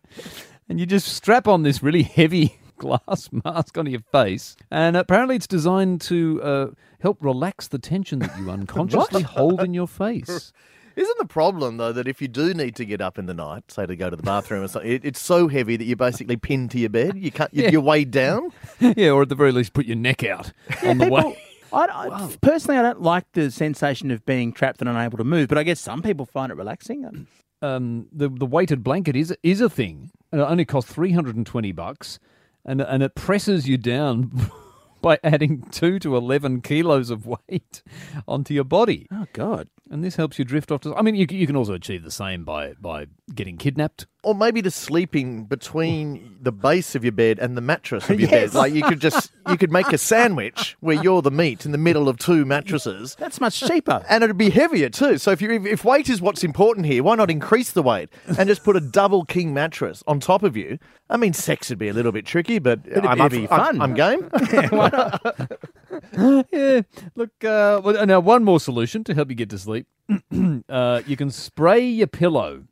and 0.69 0.79
you 0.79 0.85
just 0.85 1.07
strap 1.07 1.47
on 1.47 1.63
this 1.63 1.83
really 1.83 2.03
heavy 2.03 2.59
glass 2.77 3.29
mask 3.43 3.77
onto 3.77 3.91
your 3.91 4.03
face, 4.13 4.55
and 4.71 4.95
apparently 4.95 5.35
it's 5.35 5.47
designed 5.47 5.99
to 5.99 6.41
uh, 6.41 6.67
help 7.01 7.17
relax 7.21 7.67
the 7.67 7.79
tension 7.79 8.19
that 8.19 8.37
you 8.39 8.49
unconsciously 8.49 9.23
hold 9.23 9.61
in 9.61 9.73
your 9.73 9.87
face. 9.87 10.53
Isn't 10.99 11.17
the 11.17 11.25
problem 11.25 11.77
though 11.77 11.93
that 11.93 12.07
if 12.07 12.21
you 12.21 12.27
do 12.27 12.53
need 12.53 12.75
to 12.75 12.85
get 12.85 12.99
up 12.99 13.17
in 13.17 13.25
the 13.25 13.33
night, 13.33 13.71
say 13.71 13.85
to 13.85 13.95
go 13.95 14.09
to 14.09 14.15
the 14.15 14.23
bathroom 14.23 14.63
or 14.63 14.67
something, 14.67 14.91
it, 14.91 15.05
it's 15.05 15.19
so 15.21 15.47
heavy 15.47 15.77
that 15.77 15.85
you're 15.85 15.95
basically 15.95 16.35
pinned 16.37 16.71
to 16.71 16.79
your 16.79 16.89
bed. 16.89 17.15
You 17.17 17.31
can't. 17.31 17.53
You, 17.53 17.63
Yeah. 17.63 17.69
You're 17.71 17.81
weighed 17.81 18.11
down. 18.11 18.51
yeah, 18.79 19.11
or 19.11 19.21
at 19.21 19.29
the 19.29 19.35
very 19.35 19.51
least, 19.53 19.73
put 19.73 19.85
your 19.85 19.95
neck 19.95 20.23
out 20.23 20.51
on 20.83 20.97
the 20.97 21.05
people- 21.05 21.17
way. 21.31 21.37
I, 21.71 21.85
I- 21.85 22.35
personally, 22.41 22.77
I 22.79 22.81
don't 22.81 23.01
like 23.01 23.25
the 23.33 23.51
sensation 23.51 24.09
of 24.11 24.25
being 24.25 24.51
trapped 24.51 24.81
and 24.81 24.89
unable 24.89 25.17
to 25.19 25.23
move, 25.23 25.49
but 25.49 25.57
I 25.59 25.63
guess 25.63 25.79
some 25.79 26.01
people 26.01 26.25
find 26.25 26.51
it 26.51 26.55
relaxing. 26.55 27.27
um, 27.61 28.07
the 28.11 28.27
the 28.27 28.45
weighted 28.47 28.83
blanket 28.83 29.15
is 29.15 29.33
is 29.43 29.61
a 29.61 29.69
thing, 29.69 30.09
and 30.31 30.41
it 30.41 30.43
only 30.43 30.65
costs 30.65 30.91
three 30.91 31.11
hundred 31.11 31.35
and 31.35 31.45
twenty 31.45 31.71
bucks, 31.71 32.19
and 32.65 32.81
and 32.81 33.03
it 33.03 33.13
presses 33.15 33.69
you 33.69 33.77
down 33.77 34.49
by 35.01 35.19
adding 35.23 35.61
two 35.71 35.99
to 35.99 36.17
eleven 36.17 36.59
kilos 36.61 37.09
of 37.11 37.25
weight 37.27 37.83
onto 38.27 38.53
your 38.53 38.63
body. 38.65 39.07
Oh 39.11 39.27
God! 39.33 39.67
And 39.91 40.03
this 40.03 40.17
helps 40.17 40.37
you 40.37 40.45
drift 40.45 40.71
off 40.71 40.81
to. 40.81 40.95
I 40.95 41.01
mean, 41.01 41.15
you 41.15 41.25
you 41.31 41.47
can 41.47 41.55
also 41.55 41.73
achieve 41.73 42.03
the 42.03 42.11
same 42.11 42.43
by 42.43 42.73
by 42.79 43.07
getting 43.33 43.57
kidnapped. 43.57 44.05
Or 44.21 44.35
maybe 44.35 44.61
just 44.61 44.81
sleeping 44.81 45.45
between 45.45 46.35
the 46.41 46.51
base 46.51 46.93
of 46.93 47.05
your 47.05 47.13
bed 47.13 47.39
and 47.39 47.55
the 47.55 47.61
mattress 47.61 48.09
of 48.09 48.19
your 48.19 48.29
Yes. 48.29 48.51
bed. 48.51 48.57
Like 48.57 48.73
you 48.73 48.83
could 48.83 48.99
just 48.99 49.31
you 49.49 49.57
could 49.57 49.71
make 49.71 49.91
a 49.93 49.97
sandwich 50.13 50.75
where 50.81 51.01
you're 51.01 51.21
the 51.23 51.31
meat 51.31 51.65
in 51.65 51.71
the 51.71 51.77
middle 51.77 52.07
of 52.09 52.17
two 52.19 52.45
mattresses. 52.45 53.15
That's 53.17 53.39
much 53.41 53.59
cheaper. 53.61 54.03
And 54.09 54.23
it'd 54.23 54.37
be 54.37 54.49
heavier 54.51 54.89
too. 54.89 55.17
So 55.17 55.31
if 55.31 55.41
you 55.41 55.49
if, 55.53 55.65
if 55.65 55.83
weight 55.85 56.07
is 56.09 56.21
what's 56.21 56.43
important 56.43 56.85
here, 56.85 57.01
why 57.01 57.15
not 57.15 57.31
increase 57.31 57.71
the 57.71 57.81
weight 57.81 58.09
and 58.37 58.47
just 58.47 58.63
put 58.63 58.75
a 58.75 58.81
double 58.99 59.25
king 59.25 59.53
mattress 59.55 60.03
on 60.05 60.19
top 60.19 60.43
of 60.43 60.55
you? 60.55 60.77
I 61.09 61.17
mean, 61.17 61.33
sex 61.33 61.69
would 61.69 61.79
be 61.79 61.87
a 61.87 61.93
little 61.93 62.11
bit 62.11 62.25
tricky, 62.27 62.59
but 62.59 62.81
It'd 62.85 63.03
I'm 63.05 63.17
be- 63.17 63.21
up- 63.21 63.33
it'd 63.33 63.41
be 63.41 63.47
I'm- 63.47 63.77
fun. 63.77 63.81
I'm 63.81 63.93
game. 63.95 64.29
yeah. 66.51 66.81
Look, 67.15 67.43
uh, 67.43 67.81
well, 67.83 68.05
now 68.05 68.19
one 68.19 68.43
more 68.43 68.59
solution 68.59 69.03
to 69.05 69.15
help 69.15 69.29
you 69.29 69.35
get 69.35 69.49
to 69.51 69.57
sleep. 69.57 69.78
uh, 70.69 71.01
you 71.05 71.17
can 71.17 71.31
spray 71.31 71.85
your 71.85 72.07
pillow. 72.07 72.63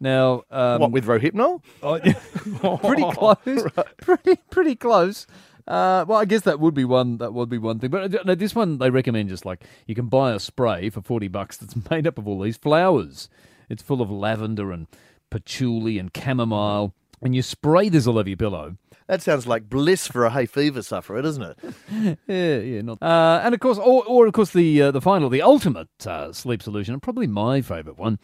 Now, 0.00 0.42
um, 0.50 0.80
what 0.80 0.90
with 0.90 1.06
Rohypnol? 1.06 1.62
Oh, 1.82 2.78
pretty 2.78 3.10
close. 3.12 3.64
Pretty 3.98 4.36
pretty 4.50 4.76
close. 4.76 5.26
Uh, 5.66 6.04
well, 6.06 6.18
I 6.18 6.26
guess 6.26 6.42
that 6.42 6.60
would 6.60 6.74
be 6.74 6.84
one. 6.84 7.18
That 7.18 7.32
would 7.32 7.48
be 7.48 7.58
one 7.58 7.78
thing. 7.78 7.90
But 7.90 8.14
uh, 8.14 8.22
no, 8.24 8.34
this 8.34 8.54
one 8.54 8.78
they 8.78 8.90
recommend 8.90 9.30
just 9.30 9.46
like 9.46 9.64
you 9.86 9.94
can 9.94 10.08
buy 10.08 10.32
a 10.32 10.40
spray 10.40 10.90
for 10.90 11.00
forty 11.00 11.28
bucks 11.28 11.56
that's 11.56 11.74
made 11.90 12.06
up 12.06 12.18
of 12.18 12.28
all 12.28 12.40
these 12.40 12.56
flowers. 12.56 13.30
It's 13.70 13.82
full 13.82 14.02
of 14.02 14.10
lavender 14.10 14.72
and 14.72 14.88
patchouli 15.30 15.98
and 15.98 16.10
chamomile, 16.14 16.94
and 17.22 17.34
you 17.34 17.42
spray 17.42 17.88
this 17.88 18.06
all 18.06 18.18
over 18.18 18.28
your 18.28 18.36
pillow. 18.36 18.76
That 19.06 19.20
sounds 19.22 19.46
like 19.46 19.68
bliss 19.68 20.06
for 20.06 20.24
a 20.24 20.30
hay 20.30 20.46
fever 20.46 20.82
sufferer, 20.82 21.20
doesn't 21.22 21.42
it? 21.42 21.58
Yeah, 22.26 22.56
yeah, 22.58 22.80
not. 22.82 23.02
Uh, 23.02 23.40
and 23.44 23.54
of 23.54 23.60
course, 23.60 23.78
or, 23.78 24.04
or 24.06 24.26
of 24.26 24.32
course, 24.32 24.50
the 24.50 24.82
uh, 24.82 24.90
the 24.90 25.00
final, 25.00 25.28
the 25.28 25.42
ultimate 25.42 25.88
uh, 26.06 26.32
sleep 26.32 26.62
solution, 26.62 26.94
and 26.94 27.02
probably 27.02 27.26
my 27.26 27.60
favourite 27.60 27.98
one. 27.98 28.18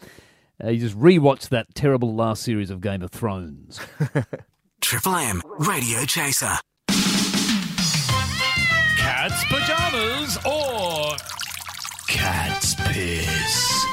Uh, 0.63 0.69
you 0.71 0.81
just 0.81 0.99
rewatch 0.99 1.49
that 1.49 1.75
terrible 1.75 2.15
last 2.15 2.43
series 2.43 2.71
of 2.71 2.81
Game 2.81 3.03
of 3.03 3.11
Thrones. 3.11 3.81
Triple 4.81 5.15
M 5.17 5.43
Radio 5.59 6.05
Chaser. 6.05 6.57
Cat's 8.97 9.45
pajamas 9.45 10.39
or 10.47 11.17
cat's 12.09 12.75
piss. 12.75 13.87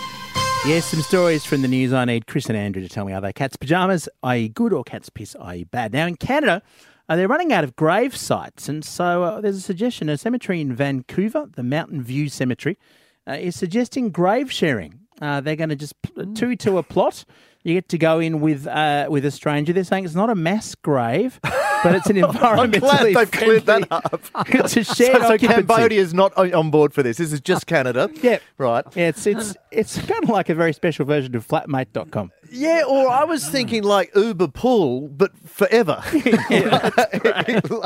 Yes, 0.67 0.83
some 0.83 1.01
stories 1.01 1.45
from 1.45 1.61
the 1.61 1.69
news. 1.69 1.93
I 1.93 2.03
need 2.03 2.27
Chris 2.27 2.47
and 2.47 2.57
Andrew 2.57 2.81
to 2.81 2.89
tell 2.89 3.05
me 3.05 3.13
are 3.13 3.21
they 3.21 3.31
cat's 3.31 3.55
pajamas, 3.55 4.09
i.e., 4.23 4.49
good, 4.49 4.73
or 4.73 4.83
cat's 4.83 5.09
piss, 5.09 5.33
i.e., 5.39 5.63
bad. 5.63 5.93
Now, 5.93 6.05
in 6.05 6.17
Canada, 6.17 6.61
uh, 7.07 7.15
they're 7.15 7.29
running 7.29 7.53
out 7.53 7.63
of 7.63 7.77
grave 7.77 8.13
sites, 8.17 8.67
and 8.67 8.83
so 8.83 9.23
uh, 9.23 9.39
there's 9.39 9.55
a 9.55 9.61
suggestion. 9.61 10.09
A 10.09 10.17
cemetery 10.17 10.59
in 10.59 10.75
Vancouver, 10.75 11.47
the 11.55 11.63
Mountain 11.63 12.03
View 12.03 12.27
Cemetery, 12.27 12.77
uh, 13.25 13.37
is 13.39 13.55
suggesting 13.55 14.09
grave 14.09 14.51
sharing. 14.51 14.99
Uh, 15.21 15.39
they're 15.39 15.55
going 15.55 15.69
to 15.69 15.75
just 15.77 15.99
pl- 16.01 16.33
two 16.33 16.57
to 16.57 16.77
a 16.77 16.83
plot. 16.83 17.23
You 17.63 17.73
get 17.73 17.87
to 17.87 17.97
go 17.97 18.19
in 18.19 18.41
with 18.41 18.67
uh, 18.67 19.07
with 19.09 19.23
a 19.23 19.31
stranger. 19.31 19.71
They're 19.71 19.85
saying 19.85 20.03
it's 20.03 20.15
not 20.15 20.29
a 20.29 20.35
mass 20.35 20.75
grave, 20.75 21.39
but 21.83 21.95
it's 21.95 22.07
an 22.07 22.23
I'm 22.23 22.31
glad 22.31 22.71
environmentally 22.71 23.13
they've 23.15 23.31
cleared 23.31 23.65
that 23.65 23.87
friendly- 23.87 23.87
up. 24.35 24.47
It's 24.49 24.77
a 24.77 24.83
shared 24.83 25.21
so, 25.21 25.27
so 25.27 25.33
occupancy. 25.33 25.47
Cambodia's 25.67 26.13
not 26.13 26.35
on 26.37 26.53
on 26.53 26.71
board 26.71 26.93
for 26.93 27.03
this. 27.03 27.17
This 27.17 27.31
is 27.33 27.41
just 27.41 27.67
Canada. 27.67 28.09
Yeah. 28.21 28.39
Right. 28.57 28.85
Yeah, 28.95 29.07
it's 29.09 29.25
it's 29.27 29.55
it's 29.71 29.97
kind 30.05 30.23
of 30.23 30.29
like 30.29 30.49
a 30.49 30.55
very 30.55 30.73
special 30.73 31.05
version 31.05 31.35
of 31.35 31.47
flatmate.com. 31.47 32.31
Yeah, 32.51 32.83
or 32.87 33.09
I 33.09 33.25
was 33.25 33.47
thinking 33.47 33.83
like 33.83 34.15
Uber 34.15 34.47
Pool, 34.47 35.09
but 35.09 35.31
forever. 35.47 36.01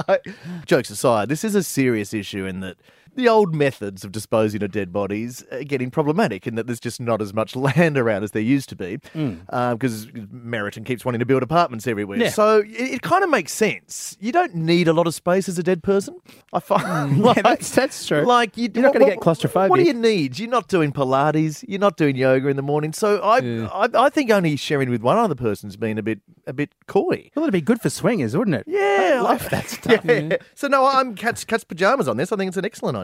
Like, 0.08 0.26
jokes 0.66 0.90
aside, 0.90 1.30
this 1.30 1.44
is 1.44 1.56
a 1.56 1.64
serious 1.64 2.14
issue 2.14 2.46
in 2.46 2.60
that 2.62 2.78
the 3.16 3.28
old 3.28 3.54
methods 3.54 4.04
of 4.04 4.12
disposing 4.12 4.64
of 4.64 4.72
dead 4.72 4.92
bodies 4.94 5.44
are 5.52 5.64
getting 5.64 5.92
problematic 5.92 6.48
in 6.48 6.56
that 6.56 6.68
there's 6.68 6.80
just 6.80 7.00
not 7.00 7.22
as 7.22 7.34
much 7.34 7.56
land 7.78 7.98
around 7.98 8.24
as 8.24 8.32
there 8.32 8.42
used 8.42 8.70
to 8.70 8.76
be 8.76 8.98
mm. 9.14 9.40
uh, 9.50 9.76
because 9.76 10.08
Meriton 10.32 10.84
keeps 10.84 11.04
wanting 11.04 11.20
to 11.20 11.26
build 11.26 11.44
apartments 11.44 11.88
everywhere. 11.88 12.18
Yeah. 12.18 12.30
So 12.30 12.60
it, 12.60 12.70
it 12.70 13.02
kind 13.02 13.24
of 13.24 13.30
makes 13.30 13.52
sense. 13.52 14.18
You 14.20 14.32
don't 14.32 14.56
need 14.56 14.88
a 14.88 14.94
lot 14.94 15.08
of 15.08 15.14
space 15.14 15.50
as 15.50 15.58
a 15.58 15.64
dead 15.64 15.84
person. 15.84 16.20
I 16.54 16.60
find 16.60 16.84
mm, 16.84 17.18
like, 17.24 17.38
yeah, 17.38 17.44
that's 17.44 17.74
that's 17.74 18.06
true. 18.06 18.24
like 18.24 18.58
you, 18.58 18.70
You're 18.74 18.84
not 18.84 18.94
gonna 18.94 19.06
get 19.06 19.20
claustrophobic. 19.20 19.70
What 19.70 19.78
do 19.78 19.84
you 19.84 19.94
need? 19.94 20.40
You're 20.40 20.50
not 20.50 20.68
doing 20.68 20.92
Pilates. 20.92 21.66
You're 21.68 21.80
not 21.80 21.98
doing 21.98 22.16
yoga 22.16 22.48
in 22.48 22.56
the 22.56 22.62
morning. 22.62 22.94
So 22.94 23.22
I, 23.22 23.38
I, 23.66 23.90
I 23.94 24.10
think 24.10 24.32
only 24.32 24.56
sharing 24.56 24.90
with 24.90 25.02
one 25.02 25.18
other 25.18 25.36
person's 25.36 25.76
been 25.76 25.98
a 25.98 26.04
bit, 26.04 26.20
a 26.48 26.54
bit 26.54 26.74
coy. 26.88 27.30
Well, 27.36 27.44
it'd 27.44 27.54
be 27.54 27.62
good 27.62 27.82
for 27.82 27.90
swingers, 27.90 28.36
wouldn't 28.36 28.56
it? 28.56 28.64
Yeah, 28.68 29.16
I 29.18 29.22
love 29.22 29.50
that 29.50 29.70
stuff. 29.70 30.06
Yeah. 30.06 30.38
So 30.56 30.68
no, 30.68 30.86
I'm 30.86 31.16
cat's 31.16 31.44
cat's 31.44 31.64
pajamas 31.64 32.08
on 32.08 32.18
this. 32.18 32.32
I 32.32 32.36
think 32.36 32.50
it's 32.50 32.58
an 32.58 32.66
excellent 32.66 32.98
idea. 32.98 33.01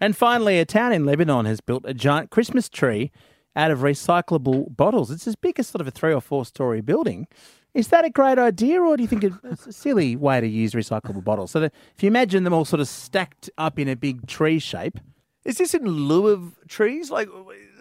And 0.00 0.16
finally, 0.16 0.58
a 0.58 0.64
town 0.64 0.92
in 0.92 1.06
Lebanon 1.06 1.44
has 1.46 1.60
built 1.60 1.84
a 1.86 1.94
giant 1.94 2.30
Christmas 2.30 2.68
tree 2.68 3.10
out 3.56 3.70
of 3.70 3.78
recyclable 3.80 4.74
bottles. 4.76 5.10
It's 5.10 5.26
as 5.26 5.36
big 5.36 5.58
as 5.60 5.68
sort 5.68 5.80
of 5.80 5.86
a 5.86 5.90
three 5.92 6.12
or 6.12 6.20
four 6.20 6.44
story 6.44 6.80
building. 6.80 7.26
Is 7.72 7.88
that 7.88 8.04
a 8.04 8.10
great 8.10 8.38
idea, 8.38 8.80
or 8.80 8.96
do 8.96 9.02
you 9.02 9.08
think 9.08 9.24
it's 9.24 9.66
a 9.66 9.72
silly 9.72 10.14
way 10.16 10.40
to 10.40 10.46
use 10.46 10.72
recyclable 10.74 11.24
bottles? 11.24 11.50
So 11.52 11.60
that 11.60 11.72
if 11.96 12.02
you 12.02 12.06
imagine 12.08 12.44
them 12.44 12.52
all 12.52 12.64
sort 12.64 12.80
of 12.80 12.88
stacked 12.88 13.50
up 13.58 13.78
in 13.78 13.88
a 13.88 13.96
big 13.96 14.26
tree 14.26 14.58
shape, 14.58 14.98
Is 15.44 15.58
this 15.58 15.74
in 15.74 15.84
lieu 15.86 16.28
of 16.28 16.58
trees? 16.68 17.10
Like 17.10 17.28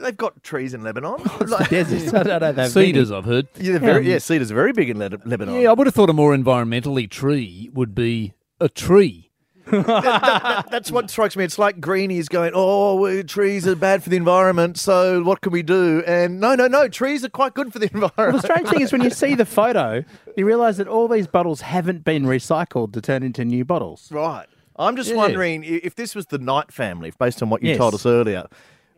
they've 0.02 0.16
got 0.18 0.42
trees 0.44 0.74
in 0.74 0.82
Lebanon. 0.84 1.16
it's 1.26 1.38
the 1.40 1.46
Like- 1.48 1.70
desert. 1.70 2.16
I 2.16 2.24
don't 2.24 2.42
know. 2.42 2.52
They've 2.54 2.72
Cedars, 2.72 3.12
I've 3.12 3.26
heard. 3.26 3.48
Yeah, 3.60 3.78
very, 3.80 3.98
um, 4.00 4.04
yeah, 4.04 4.18
cedars 4.20 4.52
are 4.52 4.56
very 4.56 4.74
big 4.74 4.90
in 4.90 4.98
Le- 5.00 5.10
Lebanon. 5.26 5.60
Yeah, 5.62 5.70
I 5.72 5.74
would 5.74 5.88
have 5.88 5.94
thought 5.96 6.10
a 6.10 6.14
more 6.14 6.36
environmentally 6.36 7.10
tree 7.10 7.70
would 7.74 7.94
be 7.96 8.34
a 8.60 8.70
tree. 8.70 9.30
That- 9.65 10.67
that's 10.71 10.91
what 10.91 11.10
strikes 11.10 11.36
me. 11.36 11.43
It's 11.43 11.58
like 11.60 11.80
greenies 11.80 12.28
going, 12.30 12.52
"Oh, 12.54 13.21
trees 13.23 13.67
are 13.67 13.76
bad 13.76 14.04
for 14.04 14.10
the 14.10 14.17
environment, 14.17 14.78
so 14.78 15.23
what 15.23 15.41
can 15.41 15.52
we 15.52 15.63
do?" 15.63 16.04
And 16.06 16.39
no, 16.39 16.56
no, 16.56 16.67
no, 16.67 16.88
trees 16.88 17.23
are 17.23 17.30
quite 17.30 17.54
good 17.54 17.71
for 17.73 17.80
the 17.80 17.89
Well, 17.93 18.04
environment. 18.06 18.41
the 18.43 18.47
strange 18.54 18.69
thing 18.69 18.82
is 18.82 18.91
when 18.91 19.02
you 19.02 19.10
see 19.10 19.36
the 19.36 19.45
photo, 19.45 20.04
you 20.36 20.45
realise 20.45 20.78
that 20.78 20.88
all 20.88 21.08
these 21.08 21.28
bottles 21.28 21.62
haven't 21.62 22.04
been 22.04 22.23
recycled 22.26 22.93
to 22.93 23.02
turn 23.02 23.23
into 23.23 23.45
new 23.45 23.65
bottles. 23.65 24.10
Right. 24.12 24.45
I'm 24.78 24.95
just 24.95 25.12
Yeah. 25.12 25.17
wondering 25.17 25.63
if 25.63 25.93
this 25.95 26.15
was 26.15 26.26
the 26.28 26.39
Knight 26.39 26.71
family, 26.71 27.13
based 27.19 27.43
on 27.43 27.49
what 27.49 27.62
you 27.62 27.69
Yes. 27.69 27.78
told 27.78 27.93
us 27.93 28.06
earlier. 28.08 28.47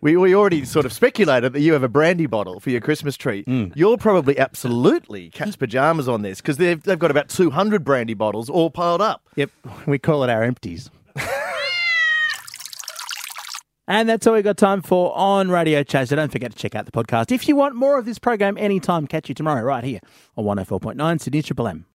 We, 0.06 0.18
we 0.18 0.36
already 0.36 0.66
sort 0.66 0.86
of 0.86 0.94
speculated 0.94 1.54
that 1.54 1.62
you 1.62 1.74
have 1.74 1.82
a 1.82 1.88
brandy 1.88 2.28
bottle 2.28 2.60
for 2.60 2.70
your 2.70 2.80
Christmas 2.80 3.18
tree. 3.18 3.44
Mm. 3.46 3.72
You're 3.76 3.98
probably 3.98 4.38
absolutely 4.38 5.32
cat's 5.32 5.56
pajamas 5.56 6.08
on 6.08 6.22
this 6.22 6.42
because 6.42 6.58
they've, 6.58 6.80
they've 6.84 7.00
got 7.00 7.10
about 7.10 7.28
200 7.28 7.84
brandy 7.84 8.14
bottles 8.14 8.48
all 8.48 8.70
piled 8.70 9.02
up. 9.02 9.28
Yep, 9.36 9.50
we 9.88 9.98
call 9.98 10.24
it 10.24 10.30
our 10.30 10.44
empties. 10.44 10.92
And 13.88 14.10
that's 14.10 14.26
all 14.26 14.34
we've 14.34 14.44
got 14.44 14.58
time 14.58 14.82
for 14.82 15.16
on 15.16 15.52
Radio 15.52 15.84
Chaser. 15.84 16.16
Don't 16.16 16.32
forget 16.32 16.52
to 16.52 16.58
check 16.58 16.74
out 16.74 16.88
the 16.88 16.92
podcast. 16.92 17.32
If 17.32 17.48
you 17.48 17.56
want 17.56 17.76
more 17.76 18.00
of 18.00 18.06
this 18.06 18.18
program 18.18 18.58
anytime, 18.58 19.06
catch 19.06 19.30
you 19.30 19.36
tomorrow 19.36 19.62
right 19.62 19.84
here 19.84 20.00
on 20.36 20.44
104.9 20.46 21.22
Sydney 21.22 21.44
Triple 21.44 21.68
M. 21.68 21.86